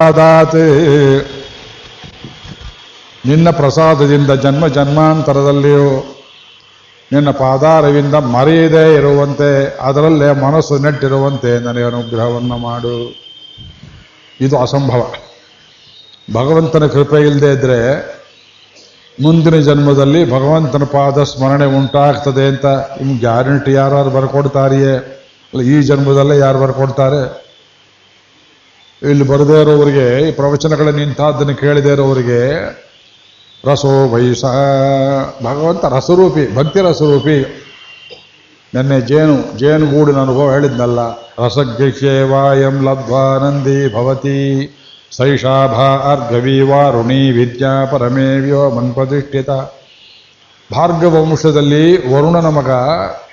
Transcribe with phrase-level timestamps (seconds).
[0.00, 0.54] ಪ್ರಸಾದಾತ್
[3.26, 5.88] ನಿನ್ನ ಪ್ರಸಾದದಿಂದ ಜನ್ಮ ಜನ್ಮಾಂತರದಲ್ಲಿಯೂ
[7.12, 12.94] ನಿನ್ನ ಪಾದಾರವಿಂದ ಮರೆಯದೇ ಇರುವಂತೆ, ಅದರಲ್ಲೇ ಮನಸ್ಸು ನೆಟ್ಟಿರುವಂತೆ ನನಗೆ ಅನುಗ್ರಹವನ್ನು ಮಾಡು.
[14.40, 15.02] ಇದು ಅಸಂಭವ.
[16.34, 17.80] ಭಗವಂತನ ಕೃಪೆ ಇಲ್ಲದೆ ಇದ್ರೆ
[19.22, 24.94] ಮುಂದಿನ ಜನ್ಮದಲ್ಲಿ ಭಗವಂತನ ಪಾದ ಸ್ಮರಣೆ ಉಂಟಾಗ್ತದೆ ಅಂತ ನಿಮ್ಗೆ ಗ್ಯಾರಂಟಿ ಯಾರು ಬರ್ಕೊಡ್ತಾರಿಯೇ?
[25.64, 27.47] ಈ ಜನ್ಮದಲ್ಲೇ ಯಾರು ಬರ್ಕೊಡ್ತಾರೆ?
[29.02, 32.42] ಇಲ್ಲಿ ಬರದೇ ಇರೋರಿಗೆ ಈ ಪ್ರವಚನಗಳನ್ನು ನಿಂತಾದ್ದನ್ನು ಕೇಳದೇ ಇರೋರಿಗೆ
[33.64, 34.44] ರಸೋ ವಯಸ್ಸ
[35.42, 37.68] ಭಗವಂತ ರಸರೂಪಿ, ಭಕ್ತಿ ರಸರೂಪಿ.
[38.74, 41.00] ನೆನ್ನೆ ಜೇನು ಜೇನುಗೂಡಿನ ಅನುಭವ ಹೇಳಿದ್ನಲ್ಲ
[41.44, 44.74] ರಸಗ್ರಿಷೇವಾಯಂ ಲಬ್ಧ್ವಾನಂದಿ ಭವತಿ,
[45.16, 49.50] ಸೈಷಾಭಾ ಅರ್ಘವಿ ವಾರುಣಿ ವಿದ್ಯಾ ಪರಮೇವ್ಯೋ ಮನ್ಪ್ರತಿಷ್ಠಿತ
[50.70, 52.70] ಭಾರ್ಗವ ವಂಶದಲ್ಲಿ ವರುಣನ ಮಗ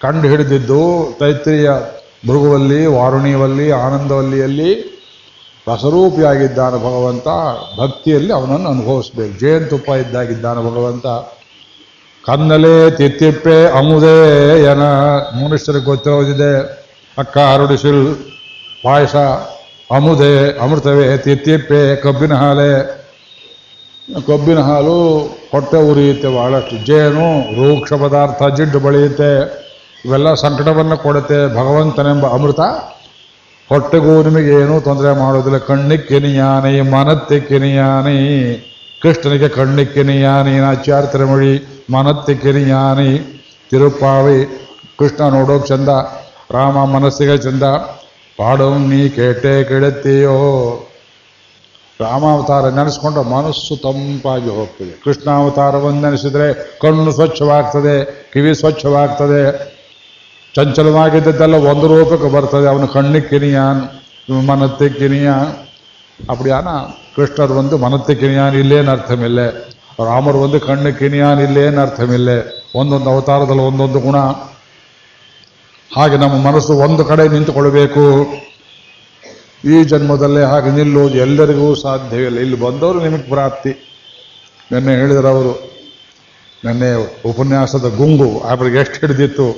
[0.02, 1.70] ಕಂಡು ಹಿಡಿದಿದ್ದು, ತೈತ್ರಿಯ
[2.28, 4.95] ಭೃಗುವಲ್ಲಿ ವಾರುಣಿವಲ್ಲಿ, ಆನಂದವಲ್ಲಿಯಲ್ಲಿ
[5.68, 7.28] ರಸರೂಪಿಯಾಗಿದ್ದಾನೆ ಭಗವಂತ,
[7.80, 9.40] ಭಕ್ತಿಯಲ್ಲಿ ಅವನನ್ನು ಅನುಭವಿಸ್ಬೇಕು.
[9.40, 11.06] ಜೇನುತುಪ್ಪ ಇದ್ದಾಗಿದ್ದಾನೆ ಭಗವಂತ.
[12.26, 14.18] ಕನ್ನಲೆ ತಿತ್ತಿಪ್ಪೆ ಅಮುದೇ
[14.64, 14.82] ಏನ
[15.46, 16.86] ಮನುಷ್ಯರಿಗೆ ಗೊತ್ತಿರೋದಿದೆ.
[17.18, 18.16] ಅಕ್ಕ ಹರಡಿಸಿಲ್
[18.84, 19.16] ಪಾಯಸ,
[19.96, 23.06] ಅಮುದೆ ಅಮೃತವೇ ತಿತ್ತಿಪ್ಪೆ ಕಬ್ಬಿನ ಹಾಲೆ.
[24.28, 25.20] ಕಬ್ಬಿನ ಹಾಲು
[25.52, 26.86] ಹೊಟ್ಟೆ ಉರಿಯುತ್ತೆ ಬಹಳಷ್ಟು.
[26.86, 29.32] ಜೇನು, ರೂಕ್ಷ ಪದಾರ್ಥ, ಜಿಡ್ಡು ಬಳಿಯುತ್ತೆ.
[30.06, 32.60] ಇವೆಲ್ಲ ಸಂಕಟವನ್ನು ಕೊಡುತ್ತೆ ಭಗವಂತನೆಂಬ ಅಮೃತ.
[33.70, 35.58] ಹೊಟ್ಟೆಗೂ ನಿಮಗೆ ಏನೂ ತೊಂದರೆ ಮಾಡೋದಿಲ್ಲ.
[35.58, 38.18] ಕಣ್ಣಿಗೆ ಕೆನಿಯಾನಿ ಮನತ್ತೆ ನಿಯಾನಿ
[39.02, 41.54] ಕೃಷ್ಣನಿಗೆ ಕಣ್ಣಿಗೆ ಕೆನಿಯಾನಿ ನಾಚ್ಯಾರ ತಿರುಮಳಿ
[41.94, 43.12] ಮನತ್ತೆ ಕೆನಿಯಾನಿ
[43.72, 44.40] ತಿರುಪಾವಿ
[45.00, 45.90] ಕೃಷ್ಣ ನೋಡೋಕ್ ಚಂದ,
[46.52, 47.64] ರಾಮ ಮನಸ್ಸಿಗೆ ಚಂದ.
[48.38, 50.38] ಪಾಡು ನೀ ಕೇಟೆ ಕೆಡುತ್ತೀಯೋ
[52.02, 54.94] ರಾಮಾವತಾರ ನೆನೆಸ್ಕೊಂಡ್ರೆ ಮನಸ್ಸು ತಂಪಾಗಿ ಹೋಗ್ತದೆ.
[55.04, 56.48] ಕೃಷ್ಣಾವತಾರವನ್ನು ನೆನೆಸಿದ್ರೆ
[56.82, 57.96] ಕಣ್ಣು ಸ್ವಚ್ಛವಾಗ್ತದೆ,
[58.34, 59.75] ಕಿವಿ ಸ್ವಚ್ಛವಾಗ್ತದೆ.
[60.55, 63.83] ಚಂಚಲವಾಗಿದ್ದದ್ದೆಲ್ಲ ಒಂದು ರೂಪಕ್ಕೆ ಬರ್ತದೆ ಅವನು ಕಣ್ಣಿಗೆ ಕಿನಿಯಾನ್
[64.49, 65.51] ಮನತ್ತೆ ಕಿನಿಯಾನ್
[66.19, 66.69] அப்படியான
[67.15, 69.41] கிருஷ்ணர் வந்து மனத்தை கிணியான் இல்லேன்னு ಅರ್ಥಮಿಲ್ಲ
[70.03, 72.31] ರಾಮರು ಒಂದು ಕಣ್ಣು ಕಿಣಿಯಾನ್ ಇಲ್ಲೇನು ಅರ್ಥಮಿಲ್ಲ
[72.75, 74.19] ಒಂದೊಂದು ಅವತಾರದಲ್ಲಿ ಒಂದೊಂದು ಗುಣ
[75.91, 78.05] ಹಾಗೆ ನಮ್ಮ ಮನಸ್ಸು ಒಂದು ಕಡೆ ನಿಂತುಕೊಳ್ಬೇಕು
[79.69, 83.73] ಈ ಜನ್ಮದಲ್ಲೇ ಹಾಗೆ ನಿಲ್ಲುವುದು ಎಲ್ಲರಿಗೂ ಸಾಧ್ಯವಿಲ್ಲ ಇಲ್ಲಿ ಬಂದವರು ನಿಮಗೆ ಪ್ರಾಪ್ತಿ
[84.71, 85.53] ನಿನ್ನೆ ಹೇಳಿದ್ರು ಅವರು
[86.63, 86.91] ನಿನ್ನೆ
[87.31, 89.49] ಉಪನ್ಯಾಸದ ಗುಂಗು ಅವ್ರಿಗೆ ಎಷ್ಟು ಹಿಡಿದಿತ್ತು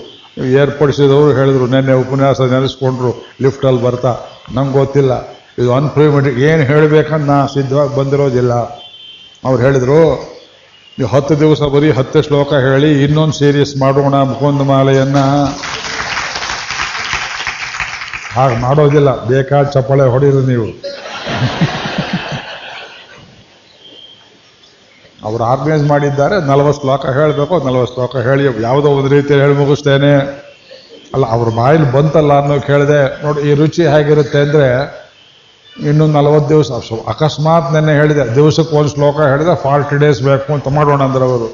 [0.46, 4.16] ಏರ್ಪಡಿಸಿದವರು ಹೇಳಿದ್ರು, ನಿನ್ನೆ ಉಪನ್ಯಾಸ ನೆನೆಸ್ಕೊಂಡ್ರು ಲಿಫ್ಟಲ್ಲಿ ಬರ್ತಾ.
[4.54, 5.28] ನಂಗೆ ಗೊತ್ತಿಲ್ಲ.
[5.60, 8.54] ಇದು ಅನ್ಪ್ರಿಮೆಂಟ್ ಏನು ಹೇಳಬೇಕಂತ ನಾ ಸಿದ್ಧವಾಗಿ ಬಂದಿರೋದಿಲ್ಲ.
[9.46, 10.02] ಅವ್ರು ಹೇಳಿದರು,
[10.98, 15.18] ನೀವು ಹತ್ತು ದಿವಸ ಬರೀ ಹತ್ತು ಶ್ಲೋಕ ಹೇಳಿ, ಇನ್ನೊಂದು ಸೀರೀಸ್ ಮಾಡೋಣ ಮುಕುಂದ ಮಾಲೆಯನ್ನ.
[18.34, 19.26] ಹಾಗೆ ಮಾಡೋದಿಲ್ಲ.
[19.26, 20.66] ಬೇಕಾದ ಚಪ್ಪಳೆ ಹೊಡೀರಿ ನೀವು.
[25.28, 30.14] ಅವರು ಆರ್ಗನೈಸ್ ಮಾಡಿದ್ದಾರೆ, ನಲವತ್ತು ಶ್ಲೋಕ ಹೇಳಬೇಕು, ನಲವತ್ತು ಶ್ಲೋಕ ಹೇಳಿ ಯಾವುದೋ ಒಂದು ರೀತಿಯಲ್ಲಿ ಹೇಳಿ ಮುಗಿಸ್ತೇನೆ.
[31.16, 34.70] ಅಲ್ಲ, ಅವ್ರ ಬಾಯಲ್ಲಿ ಬಂತಲ್ಲ ಅನ್ನೋ ಕೇಳಿದೆ, ನೋಡಿ ಈ ರುಚಿ ಹೇಗಿರುತ್ತೆ ಅಂದರೆ,
[35.90, 36.70] ಇನ್ನು ನಲವತ್ತು ದಿವಸ
[37.14, 41.50] ಅಕಸ್ಮಾತ್ ನೆನ್ನೆ ಹೇಳಿದೆ, ದಿವಸಕ್ಕೆ ಒಂದು ಶ್ಲೋಕ ಹೇಳಿದೆ ಫಾರ್ಟಿ ಡೇಸ್ ಬೇಕು ಅಂತ ಮಾಡೋಣ ಅಂದ್ರೆ ಅವರು.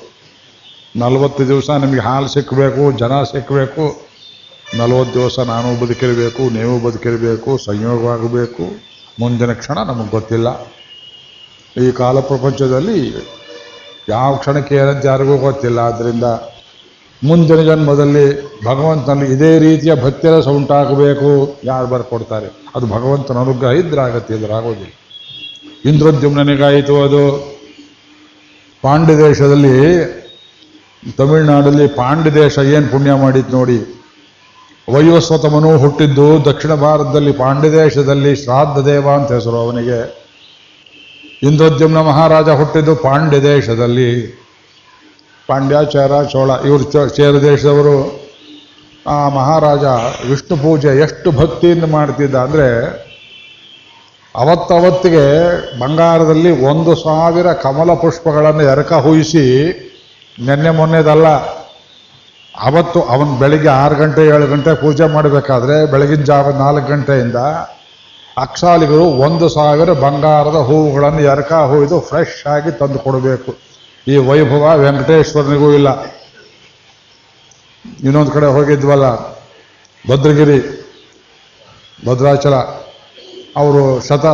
[1.04, 3.86] ನಲವತ್ತು ದಿವಸ ನಿಮಗೆ ಹಾಲು ಸಿಕ್ಕಬೇಕು ಜನ ಸಿಕ್ಕಬೇಕು
[4.80, 8.66] ನಲವತ್ತು ದಿವಸ ನಾನು ಬದುಕಿರಬೇಕು, ನೀವು ಬದುಕಿರಬೇಕು, ಸಂಯೋಗವಾಗಬೇಕು.
[9.22, 10.50] ಮುಂದಿನ ಕ್ಷಣ ನಮಗೆ ಗೊತ್ತಿಲ್ಲ.
[11.76, 13.00] ಈ ಕಾಲ ಪ್ರಪಂಚದಲ್ಲಿ
[14.10, 15.80] ಯಾವ ಕ್ಷಣಕ್ಕೆ ಏನಂತ ಯಾರಿಗೂ ಗೊತ್ತಿಲ್ಲ.
[15.80, 16.24] ಆದ್ದರಿಂದ
[17.24, 21.60] ಮುಂದಿನ ಜನ್ಮದಲ್ಲಿ ಭಗವಂತನಲ್ಲಿ ಇದೇ ರೀತಿಯ ಭಕ್ತಿರಸ ಉಂಟಾಗಬೇಕು.
[21.64, 22.46] ಯಾರು ಬರ್ಕೊಡ್ತಾರೆ?
[22.76, 24.92] ಅದು ಭಗವಂತನ ಅನುಗ್ರಹ ಇದ್ರಾಗತ್ತೆ ಇದ್ರಾಗೋದಿಲ್ಲ
[25.90, 27.54] ಇಂದ್ರದ್ಯುಮ್ನಿಗಾಯಿತು ಅದು.
[28.82, 30.06] ಪಾಂಡ್ಯ ದೇಶದಲ್ಲಿ
[31.18, 34.04] ತಮಿಳುನಾಡಲ್ಲಿ ಪಾಂಡ್ಯ ದೇಶ ಏನು ಪುಣ್ಯ ಮಾಡಿತ್ತು ನೋಡಿ.
[34.90, 40.23] ವಯೋಸ್ವತಮನು ಹುಟ್ಟಿದ್ದು ದಕ್ಷಿಣ ಭಾರತದಲ್ಲಿ ಪಾಂಡ್ಯ ದೇಶದಲ್ಲಿ ಶ್ರಾದ್ದ ದೇವ ಅಂತ ಹೆಸರು ಅವನಿಗೆ.
[41.48, 44.12] ಇಂದ್ರೋದ್ಯುಮ್ನ ಮಹಾರಾಜ ಹುಟ್ಟಿದ್ದು ಪಾಂಡ್ಯ ದೇಶದಲ್ಲಿ.
[45.50, 46.84] ಪಾಂಡ್ಯ ಚೇರ ಚೋಳ, ಇವರು
[47.18, 47.96] ಚೇರ ದೇಶದವರು.
[49.06, 49.86] ಆ ಮಹಾರಾಜ
[50.30, 52.68] ವಿಷ್ಣು ಪೂಜೆ ಎಷ್ಟು ಭಕ್ತಿಯಿಂದ ಮಾಡ್ತಿದ್ದ ಅಂದರೆ,
[54.36, 55.26] ಅವತ್ತವತ್ತಿಗೆ
[55.82, 59.46] ಬಂಗಾರದಲ್ಲಿ ಒಂದು ಸಾವಿರ ಕಮಲ ಪುಷ್ಪಗಳನ್ನು ಎರಕ ಹೂಯಿಸಿ,
[60.38, 61.28] ನೆನ್ನೆ ಮೊನ್ನೆದಲ್ಲ,
[62.56, 67.40] ಅವತ್ತು ಅವನು ಬೆಳಿಗ್ಗೆ ಆರು ಗಂಟೆ ಏಳು ಗಂಟೆ ಪೂಜೆ ಮಾಡಬೇಕಾದ್ರೆ ಬೆಳಗಿನ ಜಾವ ನಾಲ್ಕು ಗಂಟೆಯಿಂದ
[68.38, 73.52] ಅಕ್ಷಾಲಿಗರು ಒಂದು ಸಾವಿರ ಬಂಗಾರದ ಹೂವುಗಳನ್ನು ಎರಕ ಹುಯ್ದು ಫ್ರೆಶ್ ಆಗಿ ತಂದು ಕೊಡಬೇಕು.
[74.08, 75.90] ಈ ವೈಭವ ವೆಂಕಟೇಶ್ವರನಿಗೂ ಇಲ್ಲ.
[78.04, 79.16] ಇನ್ನೊಂದು ಕಡೆ ಹೋಗಿದ್ವಲ್ಲ,
[80.08, 80.60] ಭದ್ರಗಿರಿ,
[82.06, 82.54] ಭದ್ರಾಚಲ,
[83.58, 84.26] ಅವರು ಶತ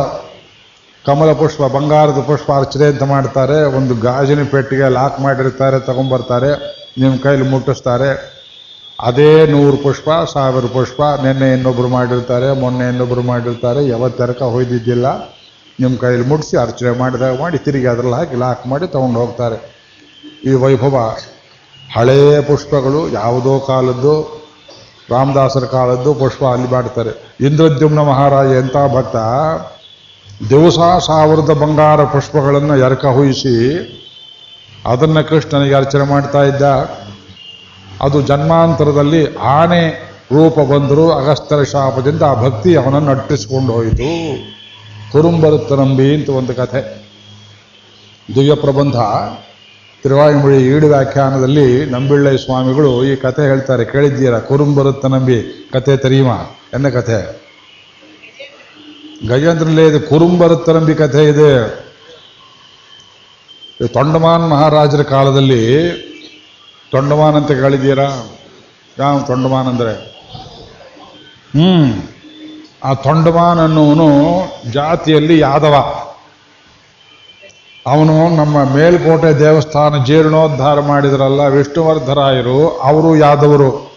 [1.06, 3.62] ಕಮಲ ಪುಷ್ಪ ಬಂಗಾರದ ಪುಷ್ಪ ಅರ್ಚನೆ ಅಂತ ಮಾಡ್ತಾರೆ.
[3.62, 6.50] ಒಂದು ಗಾಜಿನ ಪೆಟ್ಟಿಗೆ ಲಾಕ್ ಮಾಡಿರ್ತಾರೆ, ತಗೊಂಬರ್ತಾರೆ
[7.00, 8.39] ನಿಮ್ಮ ಕೈಲಿ ಮುಟ್ಟಿಸ್ತಾರೆ.
[9.02, 15.06] ಅದೇ ನೂರು ಪುಷ್ಪ, ಸಾವಿರ ಪುಷ್ಪ ನಿನ್ನೆ ಇನ್ನೊಬ್ರು ಮಾಡಿರ್ತಾರೆ, ಮೊನ್ನೆ ಇನ್ನೊಬ್ರು ಮಾಡಿರ್ತಾರೆ ಯಾವತ್ತರಕ ಹೊಯ್ದಿದ್ದಿಲ್ಲ.
[15.80, 19.58] ನಿಮ್ಮ ಕೈಯಲ್ಲಿ ಮುಟ್ಟಿಸಿ ಅರ್ಚನೆ ಮಾಡಿದಾಗ ಮಾಡಿ ತಿರುಗಿ ಅದ್ರಲ್ಲಿ ಹಾಕಿ ಲಾಕ್ ಮಾಡಿ ತಗೊಂಡು ಹೋಗ್ತಾರೆ.
[20.44, 21.16] ಈ ವೈಭವ.
[21.96, 24.40] ಹಳೆಯ ಪುಷ್ಪಗಳು ಯಾವುದೋ ಕಾಲದ್ದು,
[25.10, 27.34] ರಾಮದಾಸರ ಕಾಲದ್ದು ಪುಷ್ಪ ಅಲ್ಲಿ ಮಾಡ್ತಾರೆ.
[27.46, 29.16] ಇಂದ್ರದ್ಯುಮ್ನ ಮಹಾರಾಜ ಎಂಥ ಭಕ್ತ,
[30.50, 33.56] ದಿವಸ ಸಾವಿರದ ಬಂಗಾರ ಪುಷ್ಪಗಳನ್ನು ಎರಕ ಹೊಯಿಸಿ
[34.86, 36.62] ಅದನ್ನು ಕೃಷ್ಣನಿಗೆ ಅರ್ಚನೆ ಮಾಡ್ತಾ ಇದ್ದ.
[38.00, 44.36] ಅದು ಜನ್ಮಾಂತರದಲ್ಲಿ ಆನೆ ರೂಪ ಬಂದರೂ ಅಗಸ್ತ್ಯರ ಶಾಪದಿಂದ ಆ ಭಕ್ತಿ ಅವನನ್ನು ಅಟ್ಟಿಸಿಕೊಂಡು ಹೋಯಿತು.
[45.12, 47.06] ಕುರುಂಬರುತ್ತನಂಬಿ ಅಂತ ಒಂದು ಕಥೆ.
[48.34, 48.96] ದಿವ್ಯ ಪ್ರಬಂಧ.
[50.02, 53.84] ತಿರುವಾಯುಮೊಳಿ ಈಡು ವ್ಯಾಖ್ಯಾನದಲ್ಲಿ ನಂಬಿಳ್ಳೆ ಸ್ವಾಮಿಗಳು ಈ ಕಥೆ ಹೇಳ್ತಾರೆ.
[53.84, 54.38] ಕೇಳಿದ್ದೀರಾ?
[54.38, 56.26] ಕುರುಂಬರುತ್ತನಂಬಿ ಕಥೆ ತರೀಮ
[56.74, 57.42] ಎನ್ನ ಕಥೆ?
[59.28, 61.68] ಗಜೇಂದ್ರಲ್ಲೇ ಇದು ಕುರುಂಬರುತ್ತನಂಬಿ ಕಥೆ ಇದು
[63.88, 65.60] ತೊಂಡಮಾನ್ ಮಹಾರಾಜರ ಕಾಲದಲ್ಲಿ
[66.90, 68.36] ತೊಂಡಮಾನ್ ಅಂತ ಕೇಳಿದ್ದೀರಾ?
[68.98, 69.92] ಯಾವ ತೊಂಡಮಾನ್ ಅಂದ್ರೆ?
[71.52, 72.02] ಹ್ಮ್.
[72.84, 74.12] ಆ ತೊಂಡಮಾನ್ ಅನ್ನೋನು
[74.72, 75.74] ಜಾತಿಯಲ್ಲಿ ಯಾದವ.
[77.86, 83.90] ಅವನು ನಮ್ಮ ಮೇಲ್ಕೋಟೆ ದೇವಸ್ಥಾನ ಜೀರ್ಣೋದ್ಧಾರ ಮಾಡಿದ್ರಲ್ಲ, ವಿಷ್ಣುವರ್ಧರಾಯರು, ಅವರು ಯಾದವರು.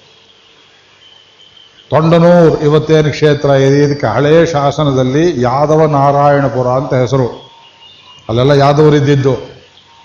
[1.90, 3.84] ತೊಂಡನೂರ್ ಇವತ್ತೇನು ಕ್ಷೇತ್ರ ಇದೆ?
[3.84, 7.50] ಇದಕ್ಕೆ ಹಳೆಯ ಶಾಸನದಲ್ಲಿ ಯಾದವ ನಾರಾಯಣಪುರ ಅಂತ ಹೆಸರು.
[8.30, 9.53] ಅಲ್ಲೆಲ್ಲ ಯಾದವರಿದ್ದಿದ್ದು.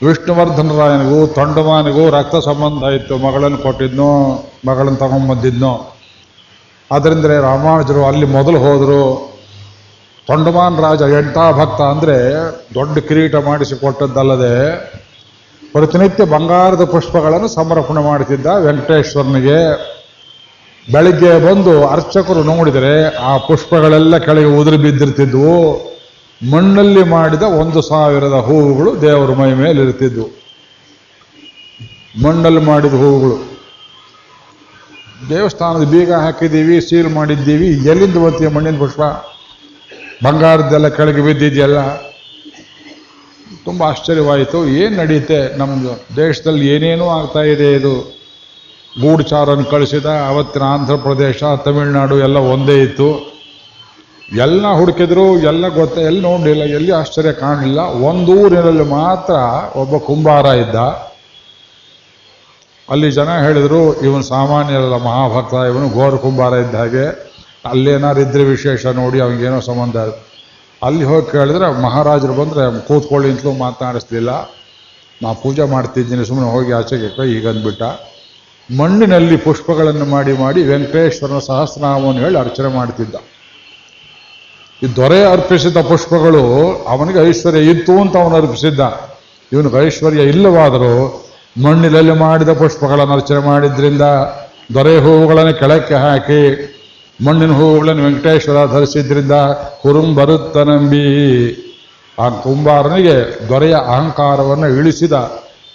[0.03, 3.15] ವಿಷ್ಣುವರ್ಧನರಾಯನಿಗೂ ತಂಡಮಾನಿಗೂ ರಕ್ತ ಸಂಬಂಧ ಇತ್ತು.
[3.17, 4.11] ಮಗಳನ್ನು ಕೊಟ್ಟಿದ್ನೋ,
[4.67, 5.73] ಮಗಳನ್ನು ತಗೊಂಬಂದಿದ್ನೋ.
[6.91, 9.03] ಅದರಿಂದ ರಾಮಾನುಜರು ಅಲ್ಲಿ ಮೊದಲು ಹೋದರು.
[10.27, 12.17] ತೊಂಡಮಾನ್ ರಾಜ ಎಂಟಾ ಭಕ್ತ ಅಂದರೆ
[12.75, 14.55] ದೊಡ್ಡ ಕಿರೀಟ ಮಾಡಿಸಿಕೊಟ್ಟದ್ದಲ್ಲದೆ,
[15.73, 19.59] ಪ್ರತಿನಿತ್ಯ ಬಂಗಾರದ ಪುಷ್ಪಗಳನ್ನು ಸಮರ್ಪಣೆ ಮಾಡುತ್ತಿದ್ದ ವೆಂಕಟೇಶ್ವರನಿಗೆ.
[20.93, 25.55] ಬೆಳಿಗ್ಗೆ ಬಂದು ಅರ್ಚಕರು ನೋಡಿದರೆ ಆ ಪುಷ್ಪಗಳೆಲ್ಲ ಕೆಳಗೆ ಉದುರು ಬಿದ್ದಿರ್ತಿದ್ವು.
[26.47, 30.31] ಮಣ್ಣಲ್ಲಿ ಮಾಡಿದ ಒಂದು ಸಾವಿರದ ಹೂವುಗಳು ದೇವರ ಮೈ ಮೇಲೆ ಇರ್ತಿದ್ವು
[32.27, 33.59] ಮಣ್ಣಲ್ಲಿ ಮಾಡಿದ ಹೂವುಗಳು.
[35.29, 39.01] ದೇವಸ್ಥಾನದ ಬೀಗ ಹಾಕಿದ್ದೀವಿ, ಸೀಲ್ ಮಾಡಿದ್ದೀವಿ, ಎಲ್ಲಿಂದ ಬರ್ತೀಯ ಮಣ್ಣಿನ ಪುಷ್ಪ.
[40.25, 41.97] ಬಂಗಾರದ್ದೆಲ್ಲ ಕೆಳಗೆ ಬಿದ್ದಿದೆಯಲ್ಲ.
[43.65, 44.67] ತುಂಬ ಆಶ್ಚರ್ಯವಾಯಿತು.
[44.67, 45.57] ಏನು ನಡೆಯುತ್ತೆ?
[45.57, 45.87] ನಮ್ಮ
[46.17, 48.19] ದೇಶದಲ್ಲಿ ಏನೇನೂ ಆಗ್ತಾ ಇದೆ ಇದು.
[49.01, 53.38] ಗೂಢಚಾರನ್ನು ಕಳಿಸಿದ, ಅವತ್ತಿನ ಆಂಧ್ರ ಪ್ರದೇಶ, ತಮಿಳುನಾಡು ಎಲ್ಲ ಒಂದೇ ಇತ್ತು.
[54.37, 57.79] ಎಲ್ಲ ಹುಡುಕಿದ್ರು, ಎಲ್ಲ ಗೊತ್ತ, ಎಲ್ಲಿ ನೋಡಲಿಲ್ಲ, ಎಲ್ಲಿ ಆಶ್ಚರ್ಯ ಕಾಣಲಿಲ್ಲ.
[57.81, 59.35] ಒಂದೂರಿನಲ್ಲಿ ಮಾತ್ರ
[59.77, 60.75] ಒಬ್ಬ ಕುಂಬಾರ ಇದ್ದ.
[62.91, 67.29] ಅಲ್ಲಿ ಜನ ಹೇಳಿದ್ರು, ಇವನು ಸಾಮಾನ್ಯರಲ್ಲ, ಮಹಾಭಕ್ತ, ಇವನು ಘೋರ ಕುಂಬಾರ ಇದ್ದ ಹಾಗೆ.
[67.65, 69.97] ಅಲ್ಲೇನಾರು ಇದ್ರೆ ವಿಶೇಷ ನೋಡಿ, ಅವನಿಗೇನೋ ಸಂಬಂಧ
[70.83, 74.31] ಅಲ್ಲಿ ಹೋಗಿ ಕೇಳಿದ್ರೆ, ಮಹಾರಾಜರು ಬಂದರೆ, ಕೂತ್ಕೊಳ್ಳಿ ಅಂತಲೂ ಮಾತನಾಡಿಸ್ಲಿಲ್ಲ.
[75.23, 77.83] ನಾ ಪೂಜೆ ಮಾಡ್ತಿದ್ದೀನಿ ಸುಮ್ಮನೆ ಹೋಗಿ ಆಚೆಗೆ ಕೈ ಈಗ ಅಂದ್ಬಿಟ್ಟ.
[78.81, 83.15] ಮಣ್ಣಿನಲ್ಲಿ ಪುಷ್ಪಗಳನ್ನು ಮಾಡಿ ಮಾಡಿ ವೆಂಕಟೇಶ್ವರನ ಸಹಸ್ರನಾಮವನ್ನು ಹೇಳಿ ಅರ್ಚನೆ ಮಾಡ್ತಿದ್ದ.
[84.83, 86.43] ಈ ದೊರೆ ಅರ್ಪಿಸಿದ ಪುಷ್ಪಗಳು
[86.89, 88.81] ಅವನಿಗೆ ಐಶ್ವರ್ಯ ಇತ್ತು ಅಂತ ಅವನು ಅರ್ಪಿಸಿದ್ದ.
[89.53, 90.93] ಇವನಿಗೆ ಐಶ್ವರ್ಯ ಇಲ್ಲವಾದರೂ
[91.65, 94.03] ಮಣ್ಣಿನಲ್ಲಿ ಮಾಡಿದ ಪುಷ್ಪಗಳನ್ನು ಅರ್ಚನೆ ಮಾಡಿದ್ರಿಂದ
[94.75, 96.43] ದೊರೆ ಹೂವುಗಳನ್ನು ಕೆಳಕ್ಕೆ ಹಾಕಿ
[97.27, 99.33] ಮಣ್ಣಿನ ಹೂವುಗಳನ್ನು ವೆಂಕಟೇಶ್ವರ ಧರಿಸಿದ್ರಿಂದ
[99.83, 101.07] ಕುರುಂಬರುತ್ತನಂಬಿ
[102.19, 105.13] ಆ ಕುಂಬಾರನಿಗೆ ದೊರೆಯ ಅಹಂಕಾರವನ್ನು ಇಳಿಸಿದ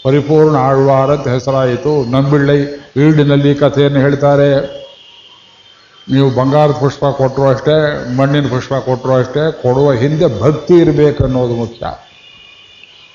[0.04, 2.12] ಪರಿಪೂರ್ಣ ಆಳ್ವಾರ ಅಂತ ಹೆಸರಾಯಿತು.
[2.12, 2.58] ನಂಬಿಳ್ಳೈ,
[2.98, 4.83] ಈಡಿನಲ್ಲಿ ಕಥೆಯನ್ನು ಹೇಳ್ತಾರೆ.
[6.12, 7.76] ನೀವು ಬಂಗಾರದ ಪುಷ್ಪ ಕೊಟ್ಟರು ಅಷ್ಟೇ,
[8.16, 11.86] ಮಣ್ಣಿನ ಪುಷ್ಪ ಕೊಟ್ಟರು ಅಷ್ಟೇ, ಕೊಡುವ ಹಿಂದೆ ಭಕ್ತಿ ಇರಬೇಕು ಅನ್ನೋದು ಮುಖ್ಯ.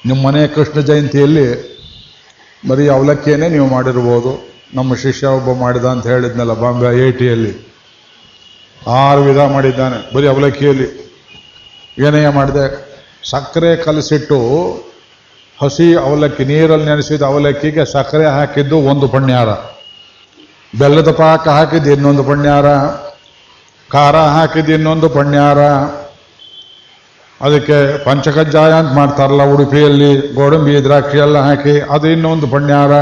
[0.06, 1.46] ನಿಮ್ಮ ಮನೆ ಕೃಷ್ಣ ಜಯಂತಿಯಲ್ಲಿ
[2.69, 4.58] ಬರೀ ಅವಲಕ್ಕಿಯನ್ನೇ ನೀವು ಮಾಡಿರ್ಬೋದು.
[4.75, 7.52] ನಮ್ಮ ಶಿಷ್ಯ ಒಬ್ಬ ಮಾಡಿದ ಅಂತ ಹೇಳಿದ್ನಲ್ಲ ಬಾಂಬೆ ಐ ಟಿಯಲ್ಲಿ
[8.88, 10.88] ಆರು ವಿಧ ಮಾಡಿದ್ದಾನೆ, ಬರೀ ಅವಲಕ್ಕಿಯಲ್ಲಿ.
[11.99, 12.67] ಏನೇ ಮಾಡಿದೆ,
[13.31, 14.38] ಸಕ್ಕರೆ ಕಲಸಿಟ್ಟು
[15.62, 19.49] ಹಸಿ ಅವಲಕ್ಕಿ, ನೀರಲ್ಲಿ ನೆನೆಸಿದ ಅವಲಕ್ಕಿಗೆ ಸಕ್ಕರೆ ಹಾಕಿದ್ದು ಒಂದು ಪಣ್ಯಾರ.
[20.75, 22.67] ಬೆಲ್ಲದ ಪಾಕ ಹಾಕಿದ್ದು ಇನ್ನೊಂದು ಪಣ್ಯಾರ,
[23.93, 25.59] ಖಾರ ಹಾಕಿದ್ದು ಇನ್ನೊಂದು ಪಣ್ಯಾರ.
[27.40, 32.92] ಅದಕ್ಕೆ ಪಂಚಕಜ್ಜಾಯ ಅಂತ ಮಾಡ್ತಾರಲ್ಲ ಉಡುಪಿಯಲ್ಲಿ, ಗೋಡಂಬಿ, ದ್ರಾಕ್ಷಿ ಎಲ್ಲ ಹಾಕಿ, ಅದು ಇನ್ನೊಂದು ಪಣ್ಯಾರ.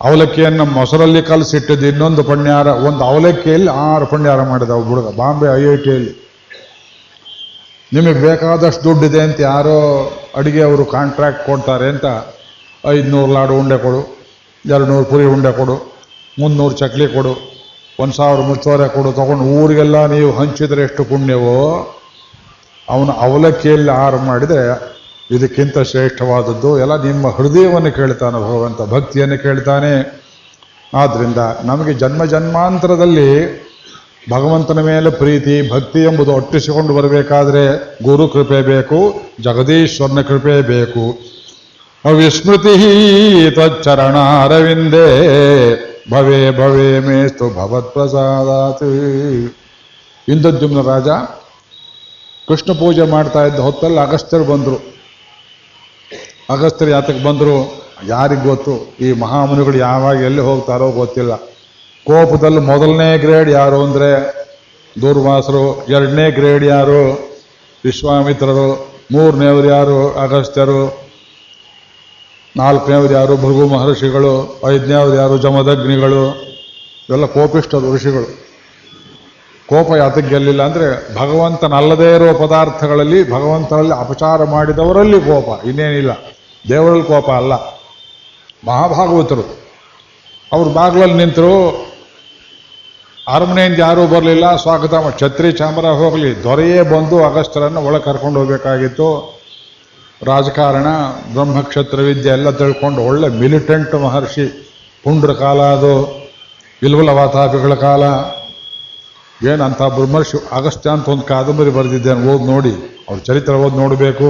[0.00, 2.66] ಅವಲಕ್ಕಿಯನ್ನು ಮೊಸರಲ್ಲಿ ಕಲಸಿಟ್ಟಿದ್ದು ಇನ್ನೊಂದು ಪಣ್ಯಾರ.
[2.66, 6.12] ಒಂದು ಅವಲಕ್ಕಿಯಲ್ಲಿ ಆರು ಪಣ್ಯಾರ ಮಾಡಿದ ಹುಡುಗ, ಬಾಂಬೆ ಐ ಐ ಟಿಯಲ್ಲಿ
[7.92, 9.76] ನಿಮಗೆ ಬೇಕಾದಷ್ಟು ದುಡ್ಡಿದೆ ಅಂತ ಯಾರೋ
[10.36, 12.04] ಅಡಿಗೆ ಅವರು ಕಾಂಟ್ರಾಕ್ಟ್ ಕೊಡ್ತಾರೆ ಅಂತ
[12.88, 14.18] ಐದುನೂರು ಲಾಡು ಉಂಡೆ ಕೊಡು
[14.66, 15.91] ಎರಡು ನೂರು ಪುರಿ ಉಂಡೆ ಕೊಡು.
[16.40, 17.32] ಮುನ್ನೂರು ಚಕ್ಲಿ ಕೊಡು,
[18.00, 21.58] ಒಂದು ಸಾವಿರ ಮುಚ್ಚೋರೆ ಕೊಡು, ತಗೊಂಡು ಊರಿಗೆಲ್ಲ ನೀವು ಹಂಚಿದರೆ ಎಷ್ಟು ಪುಣ್ಯವೋ?
[22.88, 24.92] ಅವನು ಅವಲಕ್ಕಿಯಲ್ಲಿ ಆಹಾರ ಮಾಡಿದರೆ
[25.30, 30.22] ಇದಕ್ಕಿಂತ ಶ್ರೇಷ್ಠವಾದದ್ದು, ಎಲ್ಲ ನಿಮ್ಮ ಹೃದಯವನ್ನು ಕೇಳ್ತಾನೆ ಭಗವಂತ, ಭಕ್ತಿಯನ್ನು ಕೇಳ್ತಾನೆ.
[30.94, 33.30] ಆದ್ದರಿಂದ ನಮಗೆ ಜನ್ಮ ಜನ್ಮಾಂತರದಲ್ಲಿ
[34.30, 37.62] ಭಗವಂತನ ಮೇಲೆ ಪ್ರೀತಿ, ಭಕ್ತಿ ಎಂಬುದು ಒಟ್ಟಿಸಿಕೊಂಡು ಬರಬೇಕಾದ್ರೆ
[38.04, 41.18] ಗುರು ಕೃಪೆ ಬೇಕು, ಜಗದೀಶ್ವರನ ಕೃಪೆ ಬೇಕು.
[42.04, 42.74] ಅವಿಸ್ಮೃತಿ
[43.50, 45.08] ತಚ್ಚರಣ ಅರವಿಂದೇ
[46.10, 48.82] ಭವೇ ಭವೇ ಮೇಸ್ತು ಭವತ್ಪ್ರಸಾದಾತ್.
[50.28, 51.08] ಇಂದ್ರದ್ಯುಮ್ನ ರಾಜ
[52.48, 54.94] ಕೃಷ್ಣ ಪೂಜೆ ಮಾಡ್ತಾ ಇದ್ದ ಹೊತ್ತಲ್ಲಿ ಅಗಸ್ತ್ಯರು ಬಂದರು.
[56.50, 57.82] ಅಗಸ್ತ್ಯರು ಯಾತಕ್ಕೆ ಬಂದರು.
[58.06, 58.96] ಯಾರಿಗೆ ಗೊತ್ತು?
[59.00, 61.36] ಈ ಮಹಾಮುನಿಗಳು ಯಾವಾಗ ಎಲ್ಲಿ ಹೋಗ್ತಾರೋ ಗೊತ್ತಿಲ್ಲ.
[62.06, 64.42] ಕೋಪದಲ್ಲಿ ಮೊದಲನೇ ಗ್ರೇಡ್ ಯಾರು ಅಂದರೆ
[65.02, 67.32] ದೂರ್ವಾಸರು, ಎರಡನೇ ಗ್ರೇಡ್ ಯಾರು?
[67.84, 70.12] ವಿಶ್ವಾಮಿತ್ರರು, ಮೂರನೇವ್ರು ಯಾರು?
[70.12, 71.01] ಅಗಸ್ತ್ಯರು
[72.56, 76.22] ನಾಲ್ಕನೇವ್ರು ಯಾರು ಭೃಗು ಮಹರ್ಷಿಗಳು ಐದನೇವ್ರು ಯಾರು ಜಮದಗ್ನಿಗಳು,
[77.08, 78.42] ಇವೆಲ್ಲ ಕೋಪಿಷ್ಠ ಋಷಿಗಳು.
[79.66, 86.10] ಕೋಪ ಯಾತಕ್ಕೆ ಗೆಲ್ಲಿಲ್ಲ ಅಂದರೆ ಭಗವಂತನಲ್ಲದೇ ಇರುವ ಪದಾರ್ಥಗಳಲ್ಲಿ, ಭಗವಂತನಲ್ಲಿ ಅಪಚಾರ ಮಾಡಿದವರಲ್ಲಿ ಕೋಪ, ಇನ್ನೇನಿಲ್ಲ.
[86.68, 87.52] ದೇವರಲ್ಲಿ ಕೋಪ ಅಲ್ಲ.
[88.66, 89.62] ಮಹಾಭಾಗವತರು.
[90.52, 91.86] ಅವರು ಬಾಗಿಲಲ್ಲಿ ನಿಂತರು,
[93.28, 99.41] ಅರಮನೆಯಿಂದ ಯಾರೂ ಬರಲಿಲ್ಲ, ಸ್ವಾಗತ ಛತ್ರಿ ಚಾಮರ ಹೋಗಲಿ, ದೊರೆಯೇ ಬಂದು ಅಗಸ್ತ್ಯರನ್ನು ಒಳಗೆ ಕರ್ಕೊಂಡು ಹೋಗ್ಬೇಕಾಗಿತ್ತು.
[100.28, 100.88] ರಾಜಕಾರಣ,
[101.34, 104.44] ಬ್ರಹ್ಮಕ್ಷತ್ರ ವಿದ್ಯೆ ಎಲ್ಲ ತಿಳ್ಕೊಂಡು ಒಳ್ಳೆ ಮಿಲಿಟೆಂಟ್ ಮಹರ್ಷಿ
[105.04, 105.94] ಪುಂಡ್ರ ಕಾಲ ಅದು
[106.82, 108.02] ಇಲ್ವಲ ವಾತಾಪಿಗಳ ಕಾಲ
[109.40, 112.74] ಏನಂತ ಬ್ರಹ್ಮರ್ಷಿ ಅಗಸ್ತ್ಯ ಅಂತ ಒಂದು ಕಾದಂಬರಿ ಬರೆದಿದ್ದೇನೆ, ಓದಿ ನೋಡಿ,
[113.08, 114.28] ಅವ್ರ ಚರಿತ್ರೆ ಓದಿ ನೋಡಬೇಕು.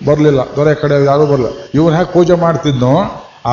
[0.00, 1.50] ಬರಲಿಲ್ಲ ದೊರೆ ಕಡೆ ಯಾರೂ ಬರಲಿಲ್ಲ.
[1.78, 2.92] ಇವನು ಹೇಗೆ ಪೂಜೆ ಮಾಡ್ತಿದ್ನೋ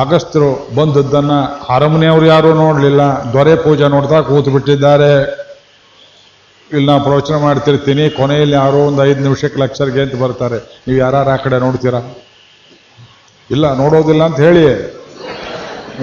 [0.02, 1.38] ಅಗಸ್ತ್ಯರು ಬಂದದ್ದನ್ನು
[1.74, 3.02] ಅರಮನೆಯವರು ಯಾರೂ ನೋಡಲಿಲ್ಲ,
[3.34, 5.12] ದೊರೆ ಪೂಜೆ ನೋಡ್ತಾ ಕೂತು ಬಿಟ್ಟಿದ್ದಾರೆ
[6.72, 10.58] ಇಲ್ಲಿ ನಾವು ಪ್ರವಚನ ಮಾಡ್ತಿರ್ತೀನಿ, ಕೊನೆಯಲ್ಲಿ ಯಾರೋ ಒಂದು ಐದು ನಿಮಿಷಕ್ಕೆ ಲಕ್ಷರ್ಗೆ ಅಂತ ಬರ್ತಾರೆ.
[10.86, 12.00] ನೀವು ಯಾರು ಆ ಕಡೆ ನೋಡ್ತೀರಾ?
[13.54, 14.64] ಇಲ್ಲ, ನೋಡೋದಿಲ್ಲ ಅಂತ ಹೇಳಿ.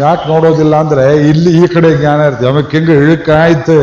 [0.03, 2.48] ಯಾಕೆ ನೋಡೋದಿಲ್ಲ ಅಂದರೆ, ಇಲ್ಲಿ ಈ ಕಡೆ ಜ್ಞಾನ ಇರುತ್ತೆ.
[2.53, 3.77] ಅವಕ್ಕೆ ಹಿಂಗೆ ಇಳಿಕಾಯ್ತು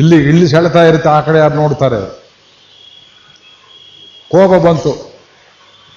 [0.00, 2.00] ಇಲ್ಲಿ ಇಲ್ಲಿ ಸೆಳೆತಾ ಇರುತ್ತೆ, ಆ ಕಡೆ ಯಾರು ನೋಡ್ತಾರೆ?
[4.30, 4.92] ಕೋಪ ಬಂತು.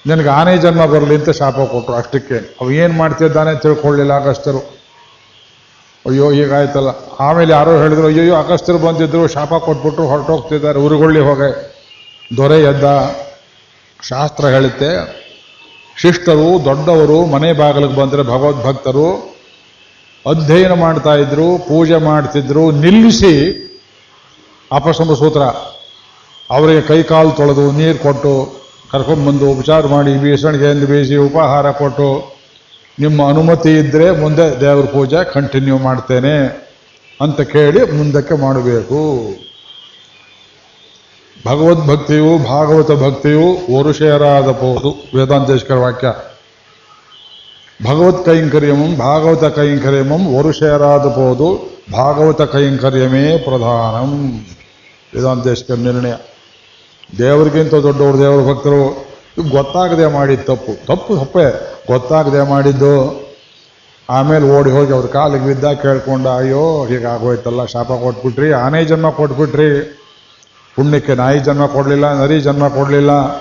[0.08, 2.38] ನಿನಗೆ ಆನೆ ಜನ್ಮ ಬರಲಿ ಅಂತ ಶಾಪ ಕೊಟ್ಟರು ಅಷ್ಟಕ್ಕೆ.
[2.60, 4.60] ಅವ ಏನು ಮಾಡ್ತಿದ್ದಾನೆ ತಿಳ್ಕೊಳ್ಳಿಲ್ಲ ಅಗಸ್ತ್ಯರು
[6.06, 6.90] ಅಯ್ಯೋ ಈಗಾಯ್ತಲ್ಲ
[7.20, 11.50] ಆಮೇಲೆ ಯಾರೋ ಹೇಳಿದ್ರು ಅಯ್ಯೋ ಅಗಸ್ತ್ಯರು ಬಂದಿದ್ರು, ಶಾಪ ಕೊಟ್ಬಿಟ್ಟು ಹೊರಟೋಗ್ತಿದ್ದಾರೆ ಉರುಗೊಳ್ಳಿ ಹೋಗೆ.
[12.36, 12.84] ದೊರೆ ಎದ್ದ
[14.08, 14.90] ಶಾಸ್ತ್ರ ಹೇಳುತ್ತೆ,
[15.96, 19.08] ಶಿಷ್ಟರು, ದೊಡ್ಡವರು, ಮನೆ ಬಾಗಿಲಿಗೆ ಬಂದರೆ ಭಗವದ್ಭಕ್ತರು
[20.26, 23.34] ಅಧ್ಯಯನ ಮಾಡ್ತಾ ಇದ್ರು, ಪೂಜೆ ಮಾಡ್ತಿದ್ರು, ನಿಲ್ಲಿಸಿ
[24.72, 25.42] ಅಪಸಮ ಸೂತ್ರ.
[26.50, 28.32] ಅವರಿಗೆ ಕೈಕಾಲು ತೊಳೆದು, ನೀರು ಕೊಟ್ಟು
[28.92, 32.39] ಕರ್ಕೊಂಡ್ಬಂದು ಉಪಚಾರ ಮಾಡಿ ಬೀಸಣಿಗೆಯಿಂದ ಬೀಸಿ, ಉಪಹಾರ ಕೊಟ್ಟು
[33.00, 36.46] ನಿಮ್ಮ ಅನುಮತಿ ಇದ್ದರೆ ಮುಂದೆ ದೇವರ ಪೂಜೆ ಕಂಟಿನ್ಯೂ ಮಾಡ್ತೇನೆ
[37.20, 39.28] ಅಂತ ಕೇಳಿ ಮುಂದಕ್ಕೆ ಮಾಡಬೇಕು.
[41.46, 46.14] ಭಗವದ್ಭಕ್ತಿಯು ಭಾಗವತ ಭಕ್ತಿಯು ವರುಷೇರಾದ ಪೋದು ವೇದಾಂತೇಶ್ವರ ವಾಕ್ಯ.
[47.90, 54.40] ಭಗವತ್ ಕೈಂಕರ್ಯಮಂ, ಭಾಗವತ ಕೈಂಕರ್ಯಮಂ ವರುಷೇರಾದ ಪೋದು ಭಾಗವತ ಕೈಂಕರ್ಯಮೇ ಪ್ರಧಾನಂ.
[55.16, 56.12] ವೇದಾಂತೇಶ್ವರ ನಿರ್ಣಯ.
[57.18, 59.09] ದೇವರಿಗಿಂತ ದೊಡ್ಡವರು ದೇವರ ಭಕ್ತರು.
[59.50, 60.86] ಗೊತ್ತಾಗದೆ ಮಾಡಿದ ತಪ್ಪು.
[60.86, 61.46] ತಪ್ಪು ತಪ್ಪೇ.
[61.86, 62.94] ಗೊತ್ತಾಗದೆ ಮಾಡಿದ್ದು,
[64.10, 69.96] ಆಮೇಲೆ ಓಡಿ ಹೋಗಿ ಅವ್ರ ಕಾಲಿಗೆ ಬಿದ್ದ ಕೇಳ್ಕೊಂಡ, ಅಯ್ಯೋ ಹೀಗಾಗೋಯ್ತಲ್ಲ ಶಾಪ ಕೊಟ್ಬಿಟ್ರಿ, ಆನೆ ಜನ್ಮ ಕೊಟ್ಬಿಟ್ರಿ.
[70.76, 73.40] ಪುಣ್ಯಕ್ಕೆ ನಾಯಿ ಜನ್ಮ ಕೊಡಲಿಲ್ಲ, ನರಿ ಜನ್ಮ ಕೊಡಲಿಲ್ಲ.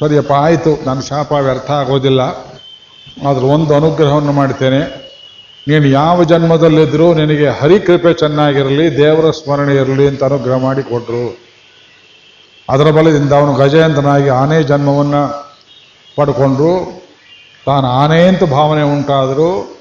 [0.00, 2.20] ಸರಿಯಪ್ಪ, ಆಯಿತು, ನನ್ನ ಶಾಪ ವ್ಯರ್ಥ ಆಗೋದಿಲ್ಲ.
[3.28, 5.10] ಆದ್ರೆ ಒಂದು ಅನುಗ್ರಹವನ್ನು ಮಾಡ್ತೇನೆ.
[5.68, 11.49] ನೀನು ಯಾವ ಜನ್ಮದಲ್ಲಿದ್ದರೂ ನಿನಗೆ ಹರಿಕೃಪೆ ಚೆನ್ನಾಗಿರಲಿ, ದೇವರ ಸ್ಮರಣೆ ಇರಲಿ ಅಂತ ಅನುಗ್ರಹ ಮಾಡಿ ಕೊಟ್ಟರು
[12.70, 15.22] ಅದರ ಬಲದಿಂದ ಅವನು ಗಜೇಂದ್ರನಾಗಿ ಆನೆ ಜನ್ಮವನ್ನು
[16.16, 17.02] ಪಡ್ಕೊಂಡ್ರು.
[17.66, 19.76] ತಾನು ಆನೆ ಅಂತ ಭಾವನೆ ಉಂಟಾದರೂ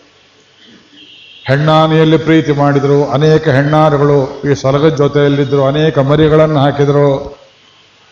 [1.48, 7.38] ಹೆಣ್ಣಾನೆಯಲ್ಲಿ ಪ್ರೀತಿ ಮಾಡಿದರು, ಅನೇಕ ಹೆಣ್ಣಾರುಗಳು ಈ ಸಲಗದ ಜೊತೆಯಲ್ಲಿದ್ದರು, ಅನೇಕ ಮರಿಗಳನ್ನು ಹಾಕಿದರು.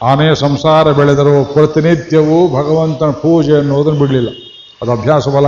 [0.03, 4.29] ಆನೆ ಸಂಸಾರ ಬೆಳೆದರು ಪ್ರತಿನಿತ್ಯವೂ ಭಗವಂತನ ಪೂಜೆ ಅನ್ನೋದನ್ನು ಬಿಡಲಿಲ್ಲ.
[4.81, 5.45] ಅದು ಅಭ್ಯಾಸ ಬಲ.